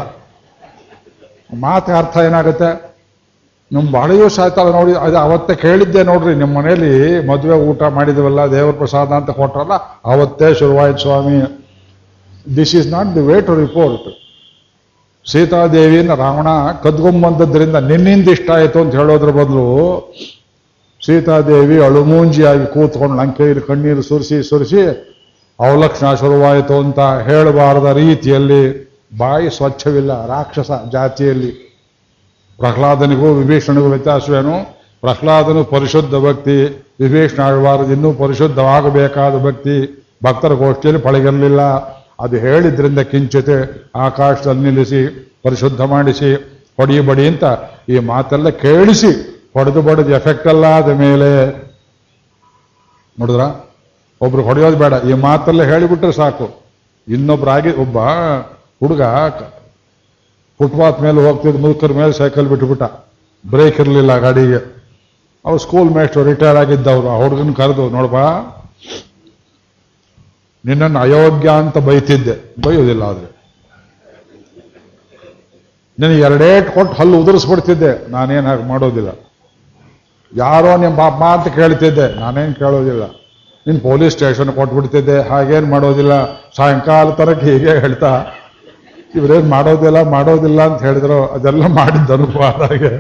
[1.65, 2.69] ಮಾತು ಅರ್ಥ ಏನಾಗುತ್ತೆ?
[3.71, 6.91] ನಮ್ಮ ಬಾಳೆಯೂ ಆಯ್ತಲ್ಲ ನೋಡಿ, ಅದು ಅವತ್ತೇ ಕೇಳಿದ್ದೆ ನೋಡ್ರಿ ನಿಮ್ಮ ಮನೇಲಿ
[7.29, 9.75] ಮದುವೆ ಊಟ ಮಾಡಿದ್ವಲ್ಲ, ದೇವರ ಪ್ರಸಾದ ಅಂತ ಕೊಟ್ರಲ್ಲ,
[10.13, 11.37] ಅವತ್ತೇ ಶುರುವಾಯ್ತು ಸ್ವಾಮಿ.
[12.57, 14.07] This is not the way to report
[15.25, 16.47] ಸೀತಾದೇವಿನ ರಾವಣ
[16.83, 19.67] ಕದ್ಗೊಂಬಂದದ್ರಿಂದ ನಿನ್ನಿಂದ ಇಷ್ಟ ಆಯಿತು ಅಂತ ಹೇಳೋದ್ರ ಬದಲು,
[21.01, 24.81] ಸೀತಾದೇವಿ ಅಳುಮೂಂಜಿಯಾಗಿ ಕೂತ್ಕೊಂಡು ಲಂಕೆಯಲ್ಲಿ ಕಣ್ಣೀರು ಸುರಿಸಿ ಸುರಿಸಿ
[25.59, 31.51] ಅವಲಕ್ಷಣ ಶುರುವಾಯಿತು ಅಂತ ಹೇಳಬಾರದ ರೀತಿಯಲ್ಲಿ ಬಾಯಿ ಸ್ವಚ್ಛವಿಲ್ಲ, ರಾಕ್ಷಸ ಜಾತಿಯಲ್ಲಿ.
[32.57, 34.55] ಪ್ರಹ್ಲಾದನಿಗೂ ವಿಭೀಷಣಿಗೂ ವ್ಯತ್ಯಾಸವೇನು?
[35.01, 36.57] ಪ್ರಹ್ಲಾದನು ಪರಿಶುದ್ಧ ಭಕ್ತಿ,
[36.99, 39.75] ವಿಭೀಷಣ ಆಳ್ಬಾರದು ಇನ್ನೂ ಪರಿಶುದ್ಧವಾಗಬೇಕಾದ ಭಕ್ತಿ
[40.23, 41.61] ಭಕ್ತರ ಗೋಷ್ಠಿಯಲ್ಲಿ ಪಳಗಿರಲಿಲ್ಲ.
[42.19, 46.35] ಅದು ಹೇಳಿದ್ರಿಂದ ಕಿಂಚಿತೆ ಆಕಾಶದಲ್ಲಿ ನಿಲ್ಲಿಸಿ, ಪರಿಶುದ್ಧ ಮಾಡಿಸಿ
[46.77, 47.43] ಹೊಡಿ ಬಡಿ ಅಂತ
[47.89, 49.11] ಈ ಮಾತೆಲ್ಲ ಕೇಳಿಸಿ
[49.53, 51.29] ಹೊಡೆದು ಬಡಿದು ಎಫೆಕ್ಟ್ ಅಲ್ಲ ಮೇಲೆ.
[53.19, 53.72] ನೋಡಿದ್ರ?
[54.23, 54.93] ಒಬ್ರು ಹೊಡೆಯೋದು ಬೇಡ.
[55.09, 56.62] ಈ ಮಾತಲ್ಲೇ ಹೇಳಿಬಿಟ್ರೆ ಸಾಕು.
[57.07, 57.97] ಇನ್ನೊಬ್ಬರಾಗಿ ಒಬ್ಬ
[58.79, 59.01] ಹುಡುಗ
[60.57, 62.83] ಫುಟ್ಪಾತ್ ಮೇಲೆ ಹೋಗ್ತಿದ್ದ ಮುದುಕರ ಮೇಲೆ ಸೈಕಲ್ ಬಿಟ್ಬಿಟ್ಟ.
[63.49, 64.83] ಬ್ರೇಕ್ ಇರಲಿಲ್ಲ ಗಾಡಿಗೆ.
[65.45, 67.09] ಅವ್ರು ಸ್ಕೂಲ್ ಮೇಸ್ಟ್ರು ರಿಟೈರ್ ಆಗಿದ್ದವ್ರು.
[67.09, 68.15] ಆ ಹುಡುಗನ ಕರೆದು ನೋಡಪ್ಪ
[70.65, 72.55] ನಿನ್ನನ್ನು ಅಯೋಗ್ಯ ಅಂತ ಬೈತಿದ್ದೆ.
[72.62, 73.33] ಬೈಯೋದಿಲ್ಲ ಆದ್ರೆ.
[75.99, 78.12] ನಿನಗೆ ಎರಡೇಟ್ ಕೊಟ್ಟು ಹಲ್ಲು ಉದುರಿಸ್ಬಿಡ್ತಿದ್ದೆ.
[78.12, 79.09] ನಾನೇನು ಹಾಗೆ ಮಾಡೋದಿಲ್ಲ.
[80.36, 82.19] ಯಾರೋ ನಿಮ್ಮ ಬಾಪ ಅಂತ ಕೇಳ್ತಿದ್ದೆ.
[82.19, 83.22] ನಾನೇನು ಕೇಳೋದಿಲ್ಲ.
[83.65, 86.13] ನಿನ್ನ ಪೊಲೀಸ್ ಸ್ಟೇಷನ್ ಕೊಟ್ಬಿಡ್ತಿದ್ದೆ, ಹಾಗೇನು ಮಾಡೋದಿಲ್ಲ.
[86.58, 88.12] ಸಾಯಂಕಾಲ ತನಕ ಹೀಗೆ ಹೇಳ್ತಾ,
[89.17, 91.19] ಇವರೇನು ಮಾಡೋದಿಲ್ಲ ಮಾಡೋದಿಲ್ಲ ಅಂತ ಹೇಳಿದ್ರು.
[91.36, 92.91] ಅದೆಲ್ಲ ಮಾಡಿದ್ದನು ಅನುಭವ ಹಾಗೆ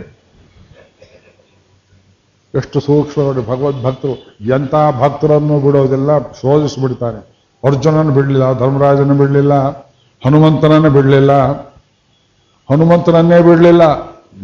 [2.53, 4.15] ಎಷ್ಟು ಸೂಕ್ಷ್ಮ ನೋಡಿ ಭಗವದ್ ಭಕ್ತರು
[4.55, 7.19] ಎಂಥ ಭಕ್ತರನ್ನು ಬಿಡೋದಿಲ್ಲ ಶೋಧಿಸ್ಬಿಡ್ತಾನೆ
[7.63, 9.53] ಅರ್ಜುನನ್ನು ಬಿಡಲಿಲ್ಲ, ಧರ್ಮರಾಜನ ಬಿಡಲಿಲ್ಲ,
[10.21, 11.33] ಹನುಮಂತನನ್ನು ಬಿಡಲಿಲ್ಲ.
[12.69, 13.83] ಹನುಮಂತನನ್ನೇ ಬಿಡಲಿಲ್ಲ.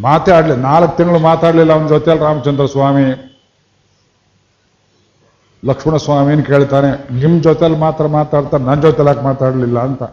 [0.05, 3.05] ಮಾತೇ ಆಡಲಿ ನಾಲ್ಕು ತಿಂಗಳು ಮಾತಾಡಲಿಲ್ಲ ಅವನ ಜೊತೆಯಲ್ಲಿ ರಾಮಚಂದ್ರ ಸ್ವಾಮಿ.
[5.65, 10.03] ಲಕ್ಷ್ಮಣ ಸ್ವಾಮಿನ ಕೇಳ್ತಾನೆ ನಿಮ್ಮ ಜೊತೆಲಿ ಮಾತ್ರ ಮಾತಾಡ್ತಾರೆ ನನ್ನ ಜೊತೆಲಿ ಮಾತಾಡಲಿಲ್ಲ ಅಂತ.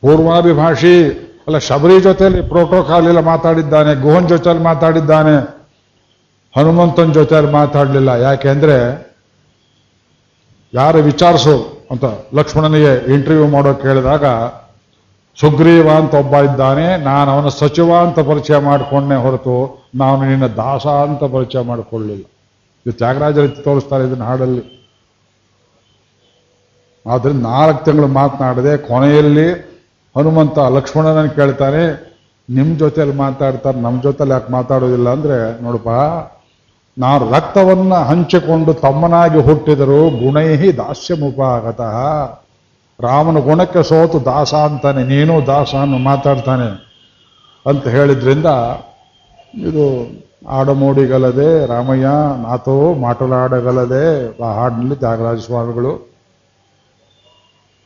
[0.00, 1.08] ಪೂರ್ವಾಭಿಭಾಷಿ,
[1.46, 5.64] ಅಲ್ಲ, ಶಬರಿ ಜೊತೆಯಲ್ಲಿ ಪ್ರೋಟೋಕಾಲ್ ಎಲ್ಲ ಮಾತಾಡಿದ್ದಾನೆ, ಗುಹನ್ ಜೊತೆಲಿ ಮಾತಾಡಿದ್ದಾನೆ,
[6.56, 8.08] ಹನುಮಂತನ ಜೊತೆಯಲ್ಲಿ ಮಾತಾಡಲಿಲ್ಲ.
[8.08, 9.10] ಯಾಕೆಂದ್ರೆ,
[10.74, 14.24] ಯಾರು ವಿಚಾರಿಸು ಅಂತ ಲಕ್ಷ್ಮಣನಿಗೆ ಇಂಟರ್ವ್ಯೂ ಮಾಡೋ ಕೇಳಿದಾಗ,
[15.40, 21.24] ಸುಗ್ರೀವ ಅಂತ ಒಬ್ಬ ಇದ್ದಾನೆ, ನಾನು ಅವನ ಸಚಿವ ಅಂತ ಪರಿಚಯ ಮಾಡಿಕೊಂಡೆ ಹೊರತು, ನಾನು ನಿನ್ನ ದಾಸ ಅಂತ
[21.24, 22.24] ಪರಿಚಯ ಮಾಡಿಕೊಳ್ಳಲಿಲ್ಲ
[22.86, 24.80] ಇದು ತ್ಯಾಗರಾಜ ತೋರಿಸ್ತಾರೆ ಇದನ್ನ ಹಾಡಲ್ಲಿ.
[27.06, 29.52] ಆದ್ರಿಂದ ನಾಲ್ಕು ತಿಂಗಳು ಮಾತನಾಡದೆ ಕೊನೆಯಲ್ಲಿ
[30.16, 32.10] ಹನುಮಂತ ಲಕ್ಷ್ಮಣನನ್ನು ಕೇಳ್ತಾನೆ
[32.50, 35.08] ನಿಮ್ಮ ಜೊತೆಯಲ್ಲಿ ಮಾತಾಡ್ತಾರೆ ನಮ್ಮ ಜೊತೆಲಿ ಯಾಕೆ ಮಾತಾಡೋದಿಲ್ಲ?
[35.10, 35.88] ಅಂದ್ರೆ, ನೋಡಪ್ಪ,
[36.98, 41.96] ನಾನು ರಕ್ತವನ್ನ ಹಂಚಿಕೊಂಡು ತಮ್ಮನಾಗಿ ಹುಟ್ಟಿದರು ಗುಣೈಹಿ ದಾಸ್ಯಮುಪಾಗತಃ.
[43.00, 46.90] ರಾಮನ ಗುಣಕ್ಕೆ ಸೋತು ದಾಸ ಅಂತಾನೆ, ನೀನು ದಾಸ ಅನ್ನು ಮಾತಾಡ್ತಾನೆ
[47.66, 48.46] ಅಂತ ಹೇಳಿದ್ರಿಂದ
[49.54, 49.84] ಇದು
[50.42, 52.08] ಆಡಮೋಡಿಗಲದೆ ರಾಮಯ್ಯ
[52.42, 54.04] ನಾಥೋ ಮಾಟಲಾಡಗಲದೆ
[54.42, 55.92] ಆ ಹಾಡಿನಲ್ಲಿ ತ್ಯಾಗರಾಜ ಸ್ವಾಮಿಗಳು.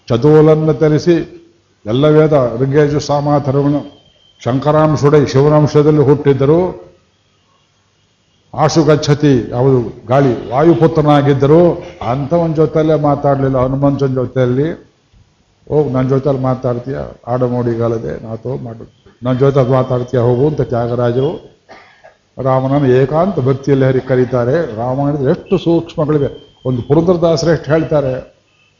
[0.09, 1.17] ಚತುಲನ್ನು ತರಿಸಿ
[1.87, 3.81] ಎಲ್ಲ ವೇದ ಋಗೇಜ ಸಾಮಾಥರ್ವನು
[4.45, 6.61] ಶಂಕರಾಂಶುಡೈ ಶಿವನಾಂಶದಲ್ಲಿ ಹುಟ್ಟಿದ್ದರು.
[8.55, 11.63] ಆಶು ಗಚ್ಚತಿ ಯಾವುದು ಗಾಳಿ ವಾಯುಪುತ್ರನಾಗಿದ್ದರು.
[12.11, 14.69] ಅಂಥವನ ಜೊತೆಯಲ್ಲೇ ಮಾತಾಡಲಿಲ್ಲ ಹನುಮಂತನ ಜೊತೆಯಲ್ಲಿ.
[15.69, 18.85] ಹೋಗಿ ನನ್ನ ಜೊತೆಲಿ ಮಾತಾಡ್ತೀಯ, ಆಡಮೋಡಿಗಾಲದೆ ನಾತೋ ಮಾಡು
[19.23, 21.54] ನನ್ನ ಜೊತೆ ಮಾತಾಡ್ತೀಯ ಹೋಗು ಅಂತ ತ್ಯಾಗರಾಜರು.
[22.43, 24.57] ರಾಮನನ್ನು ಏಕಾಂತ ಭಕ್ತಿಯಲ್ಲಿ ಹರಿ ಕರೀತಾರೆ.
[24.77, 26.29] ರಾಮಾಯಣದ ಎಷ್ಟು ಸೂಕ್ಷ್ಮಗಳಿವೆ.
[26.67, 28.13] ಒಂದು ಪುರಂದರದಾಸರು ಎಷ್ಟು ಹೇಳ್ತಾರೆ.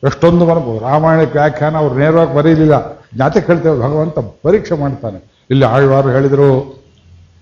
[0.03, 2.77] ಎಷ್ಟೊಂದು ಬರಬಹುದು ರಾಮಾಯಣ ವ್ಯಾಖ್ಯಾನ ಅವ್ರು ನೇರವಾಗಿ ಬರೀಲಿಲ್ಲ
[3.19, 3.77] ಜಾತಿ ಕೇಳ್ತೇವೆ.
[3.81, 5.19] ಭಗವಂತ ಪರೀಕ್ಷೆ ಮಾಡ್ತಾನೆ.
[5.51, 6.51] ಇಲ್ಲಿ ಆಳ್ವಾರು ಹೇಳಿದರು,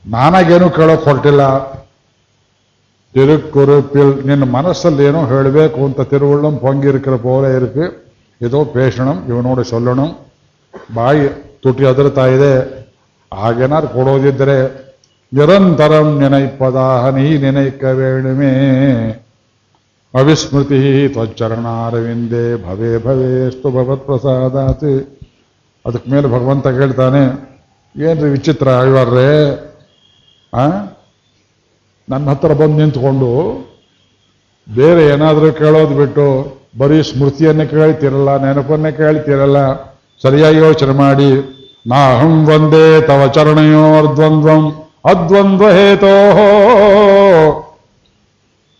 [0.07, 1.42] ನಾನಾಗೇನು ಕೇಳೋಕೆ ಹೊರಟಿಲ್ಲ.
[3.14, 7.85] ತಿರುಕುರುಪಿಲ್ ನಿನ್ನ ಮನಸ್ಸಲ್ಲಿ ಏನೋ ಹೇಳಬೇಕು ಅಂತ ತಿರುವಳ್ಳಂ ಪೊಂಗಿರುಕಿರ ಪೋಲೆ ಇರುತ್ತೆ
[8.46, 10.11] ಇದೋ ಪೇಷಣಂ ನೋಡಿ ಸೊಲ್ಲಣಂ.
[10.94, 11.25] ಬಾಯಿ
[11.62, 12.53] ತುಟಿ ಅದರ್ತಾ ಇದೆ.
[13.33, 14.57] ಹಾಗೇನಾದ್ರು ಕೊಡೋದಿದ್ದರೆ
[15.33, 18.53] ನಿರಂತರಂ ನೆನೈಪದಾಹ ನೀ ನೆನೈಕ ವೇಣುಮೇ.
[20.14, 20.81] ಅವಿಸ್ಮೃತಿ
[21.12, 24.95] ತ್ವಚ್ಚರಣಾರವಿಂದೇ ಭವೇ ಭವೇಸ್ತು ಭಗವತ್ ಪ್ರಸಾದಾತಿ
[25.85, 27.23] ಅದಕ್ಕೆ ಮೇಲೆ ಭಗವಂತ ಕೇಳ್ತಾನೆ
[27.95, 29.31] ಏನ್ರಿ ವಿಚಿತ್ರ ಆಳ್ವಾರ್ರೆ
[32.09, 33.31] ನನ್ನ ಹತ್ರ ಬಂದು ನಿಂತ್ಕೊಂಡು
[34.66, 36.27] ಬೇರೆ ಏನಾದರೂ ಕೇಳೋದು ಬಿಟ್ಟು
[36.81, 39.59] ಬರೀ ಸ್ಮೃತಿಯನ್ನು ಕೇಳ್ತಿರಲ್ಲ, ನೆನಪನ್ನೇ ಕೇಳ್ತಿರಲ್ಲ,
[40.21, 41.31] ಸರಿಯಾಗಿ ಯೋಚನೆ ಮಾಡಿ
[41.90, 44.62] ನಾ ಅಹಂ ವಂದೇ ತವ ಚರಣಯೋರ್ದ್ವಂದ್ವಂ
[45.05, 46.07] ಅದ್ವಂದ್ವ ಹೇತೋ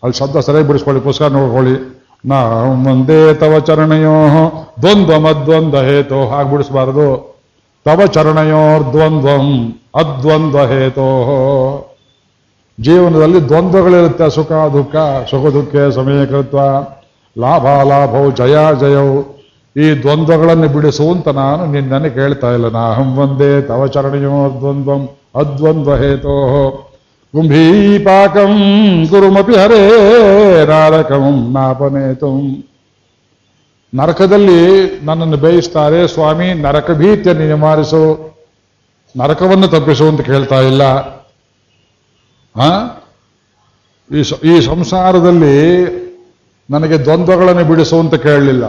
[0.03, 2.03] ಅಲ್ಲಿ ಶಬ್ದ ಸರಿಯಾಗಿ ಬಿಡಿಸ್ಕೊಳ್ಳಿ ಪುಸ್ತಕ ನೋಡ್ಕೊಳ್ಳಿ.
[2.25, 2.35] ನಾ
[2.91, 4.13] ಒಂದೇ ತವ ಚರಣಯೋ.
[4.81, 7.33] ದ್ವಂದ್ವ ಅದ್ವಂದ್ವ ಹೇತೋ ಹಾಗೆ ಬಿಡಿಸ್ಬಾರದು.
[7.85, 11.07] ತವ ಚರಣಯೋರ್ ದ್ವಂದ್ವಂ ಅದ್ವಂದ್ವ ಹೇತೋ
[12.79, 14.29] ಜೀವನದಲ್ಲಿ ದ್ವಂದ್ವಗಳಿರುತ್ತೆ.
[14.29, 14.95] ಸುಖ, ದುಃಖ
[15.29, 16.59] ಸುಖ, ದುಃಖ ಸಮಯಕೃತ್ವ.
[17.39, 19.43] ಲಾಭ, ಲಾಭವು, ಜಯ, ಜಯವು.
[19.77, 22.69] ಈ ದ್ವಂದ್ವಗಳನ್ನು ಬಿಡಿಸುವಂತ ನಾನು ನಿನ್ನನ್ನು ಕೇಳ್ತಾ ಇಲ್ಲ.
[22.69, 26.33] ನಾಹಂ ಒಂದೇ ತವ ದ್ವಂದ್ವಂ ಅದ್ವಂದ್ವ ಹೇತೋ
[27.31, 28.53] ಕುಂಭೀಪಾಕಂ
[29.09, 32.63] ಗುರುಮಪಿ ಹರೇ ನಾರಕಂ ನಾಪನೇತು
[33.95, 34.61] ನರಕದಲ್ಲಿ
[35.03, 38.33] ನನ್ನನ್ನು ಬೇಯಿಸ್ತಾರೆ, ಸ್ವಾಮಿ, ನರಕ ಭೀತಿಯನ್ನು ನಿವಾರಿಸು.
[39.17, 40.81] ನರಕವನ್ನು ತಪ್ಪಿಸು ಅಂತ ಕೇಳ್ತಾ ಇಲ್ಲ.
[44.45, 45.57] ಈ ಸಂಸಾರದಲ್ಲಿ
[46.69, 48.63] ನನಗೆ ದ್ವಂದ್ವಗಳನ್ನು ಬಿಡಿಸು ಅಂತ ಕೇಳಲಿಲ್ಲ.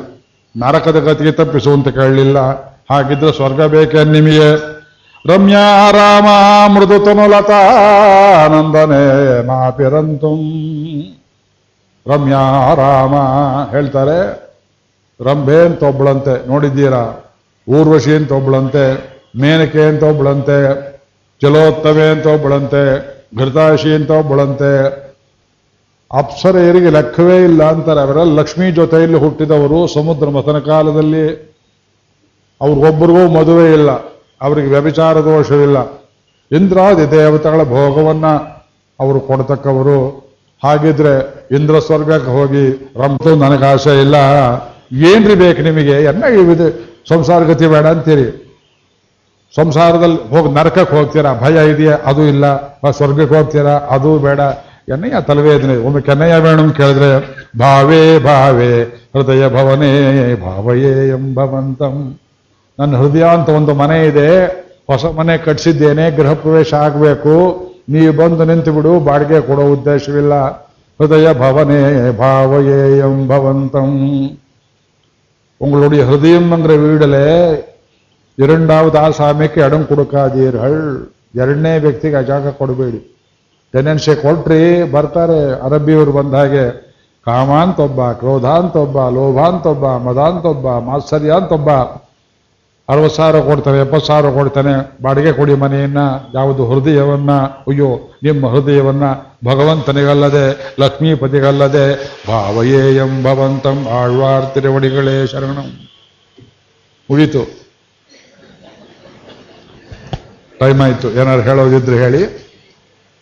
[0.57, 2.39] ನರಕದ ಗತಿಗೆ ತಪ್ಪಿಸು ಅಂತ ಕೇಳಲಿಲ್ಲ.
[2.91, 4.74] ಹಾಗಿದ್ರೆ ಸ್ವರ್ಗ ಬೇಕೇ ನಿಮಗೆ?
[5.27, 6.27] ರಮ್ಯಾ ರಾಮ
[6.75, 7.47] ಮೃದು ತನುಲತಾನಂದನೆ
[9.47, 10.41] ಮಾಪಿರಂತುಂ
[12.07, 13.15] ರಮ್ಯಾ ರಾಮ
[13.71, 14.19] ಹೇಳ್ತಾರೆ
[15.21, 17.25] ರಂಭೆ ಅಂತ ಒಬ್ಬಳಂತೆ ನೋಡಿದ್ದೀರಾ?
[17.69, 18.85] ಊರ್ವಶಿ ಅಂತ ಒಬ್ಬಳಂತೆ
[19.41, 20.59] ಮೇನಕೆ ಅಂತ ಒಬ್ಬಳಂತೆ
[21.43, 22.83] ಜಲೋತ್ತಮೆ ಅಂತ ಒಬ್ಬಳಂತೆ
[23.39, 24.71] ಘೃತಾಶಿ ಅಂತ ಒಬ್ಬಳಂತೆ
[26.13, 28.01] ಅಪ್ಸರೆಯರಿಗೆ ಲೆಕ್ಕವೇ ಇಲ್ಲ ಅಂತಾರೆ.
[28.01, 31.27] ಅವರೆಲ್ಲ ಲಕ್ಷ್ಮೀ ಜೊತೆಯಲ್ಲಿ ಹುಟ್ಟಿದವರು ಸಮುದ್ರ ಮಥನ ಕಾಲದಲ್ಲಿ.
[32.61, 34.14] ಅವ್ರಿಗೊಬ್ಬರಿಗೂ ಮದುವೆ ಇಲ್ಲ.
[34.45, 35.93] ಅವರಿಗೆ ವ್ಯಭಿಚಾರ ದೋಷವಿಲ್ಲ.
[36.57, 38.27] ಇಂದ್ರಾದಿ ದೇವತೆಗಳ ಭೋಗವನ್ನ
[39.01, 40.25] ಅವರು ಕೊಡ್ತಕ್ಕವರು.
[40.65, 44.15] ಹಾಗಿದ್ರೆ ಇಂದ್ರ ಸ್ವರ್ಗಕ್ಕೆ ಹೋಗಿ ರಂತು ನನಗೆ ಆಸೆ ಇಲ್ಲ.
[44.93, 46.05] ಏನ್ರಿ ಬೇಕು ನಿಮಗೆ?
[46.05, 48.41] ಎನ್ನ ಇದು ಸಂಸಾರ ಗತಿ ಬೇಡ ಅಂತೀರಿ.
[49.57, 51.35] ಸಂಸಾರದಲ್ಲಿ ಹೋಗಿ ನರಕಕ್ಕೆ ಹೋಗ್ತೀರಾ?
[51.35, 51.99] ಭಯ ಇದೆಯಾ?
[52.05, 52.57] ಅದು ಇಲ್ಲ.
[52.91, 53.71] ಸ್ವರ್ಗಕ್ಕೆ ಹೋಗ್ತೀರಾ?
[53.71, 54.41] ಅದು ಬೇಡ.
[54.89, 57.21] ಎನ್ನಯ್ಯ ತಲೆವೇದನೆ ಒಮ್ಮೆ ಕೆನ್ನಯ್ಯ ಬೇಡ ಅಂತ ಕೇಳಿದ್ರೆ,
[57.59, 58.83] ಭಾವೇ ಭಾವೇ
[59.17, 62.19] ಹೃದಯ ಭವನೇ ಭಾವಯೇ ಎಂಬವಂತಂ
[62.80, 64.30] ನನ್ನ ಹೃದಯ ಅಂತ ಒಂದು ಮನೆ ಇದೆ
[64.88, 67.34] ಹೊಸ ಮನೆ ಕಟ್ಸಿದ್ದೇನೆ ಗೃಹ ಪ್ರವೇಶ ಆಗಬೇಕು
[67.90, 70.34] ನೀವು ಬಂದು ನಿಂತು ಬಿಡು ಬಾಡಿಗೆ ಕೊಡೋ ಉದ್ದೇಶವಿಲ್ಲ
[71.00, 73.92] ಹೃದಯ ಭವನೇ ಭಾವಯೇ ಎಂಬವಂತಂ
[75.62, 77.16] உங்களுடைய ஹிருதயம்ங்கிற வீடுல
[78.38, 80.82] இரண்டாவது ಆಸಾಮ್ಯಕ್ಕೆ ಇಡಂ ಕೊಡಕಾದೀರ್ಹಳ್
[81.36, 83.00] ಎರಡನೇ ವ್ಯಕ್ತಿಗೆ ಆ ಜಾಗ ಕೊಡಬೇಡಿ
[83.74, 84.62] ಟೆನೆನ್ಸಿ ಕೊಟ್ರಿ
[84.92, 86.64] ಬರ್ತಾರೆ ಅರಬ್ಬಿಯವರು ಬಂದ ಹಾಗೆ
[87.28, 88.78] ಕಾಮ ಅಂತ ಒಬ್ಬ ಕ್ರೋಧ ಅಂತ
[92.89, 95.99] ಅರವತ್ತು ಸಾವಿರ ಕೊಡ್ತಾನೆ, ಎಪ್ಪತ್ತು ಸಾವಿರ ಕೊಡ್ತಾನೆ, ಬಾಡಿಗೆ ಕೊಡಿ ಮನೆಯನ್ನ,
[96.35, 99.03] ಯಾವುದು ಹೃದಯವನ್ನ, ಅಯ್ಯೋ, ನಿಮ್ಮ ಹೃದಯವನ್ನ
[99.45, 105.89] ಭಗವಂತನಿಗಲ್ಲದೆ, ಲಕ್ಷ್ಮೀಪತಿಗಲ್ಲದೆ, ಭಾವಯೇ ಎಂಬವಂತಂ ಆಳ್ವಾರ್ ತಿರುವಡಿಗಳೇ ಶರಣಂ.
[107.11, 107.65] ಮುಗೀತು.
[110.59, 111.13] ಟೈಮ್ ಆಯಿತು.
[111.13, 112.53] ಏನಾದ್ರು ಹೇಳೋದಿದ್ರೆ ಹೇಳಿ.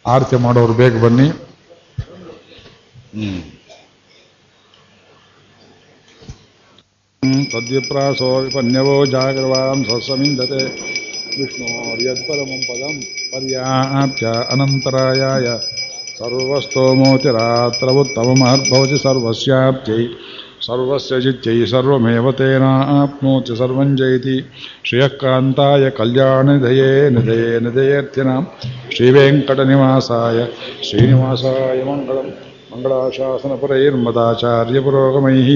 [0.06, 1.28] ಆರತಿ ಮಾಡೋರು ಬೇಗ ಬನ್ನಿ.
[1.28, 3.61] ಹ್ಮ್.
[7.22, 10.62] तद्विप्रासो विपन्यवो जागर्वां स्वस्वमिन्दते
[11.38, 12.94] विष्णोर्यत्परमं पदं
[13.32, 15.46] पर्याप्य अनन्तरायाय
[16.18, 20.04] सर्वस्तोमोतिरात्रवुत्तममहर्भवति सर्वस्याप्त्यै
[20.68, 24.36] सर्वस्य जित्यै सर्वमेव तेनाप्नोति सर्वञ्जयति जयति
[24.88, 28.40] श्रियःकान्ताय कल्याणनिधये निधये निधयेऽर्थिनां
[28.96, 30.38] श्रीवेङ्कटनिवासाय
[30.88, 32.26] श्रीनिवासाय मङ्गलं
[32.72, 35.50] मङ्गलाशासनपरैर्मदाचार्यपुरोगमैः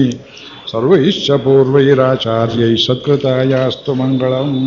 [0.67, 4.57] सर्वैश्च पूर्वैराचार्यैः सत्कृतायास्तु मङ्गलम्।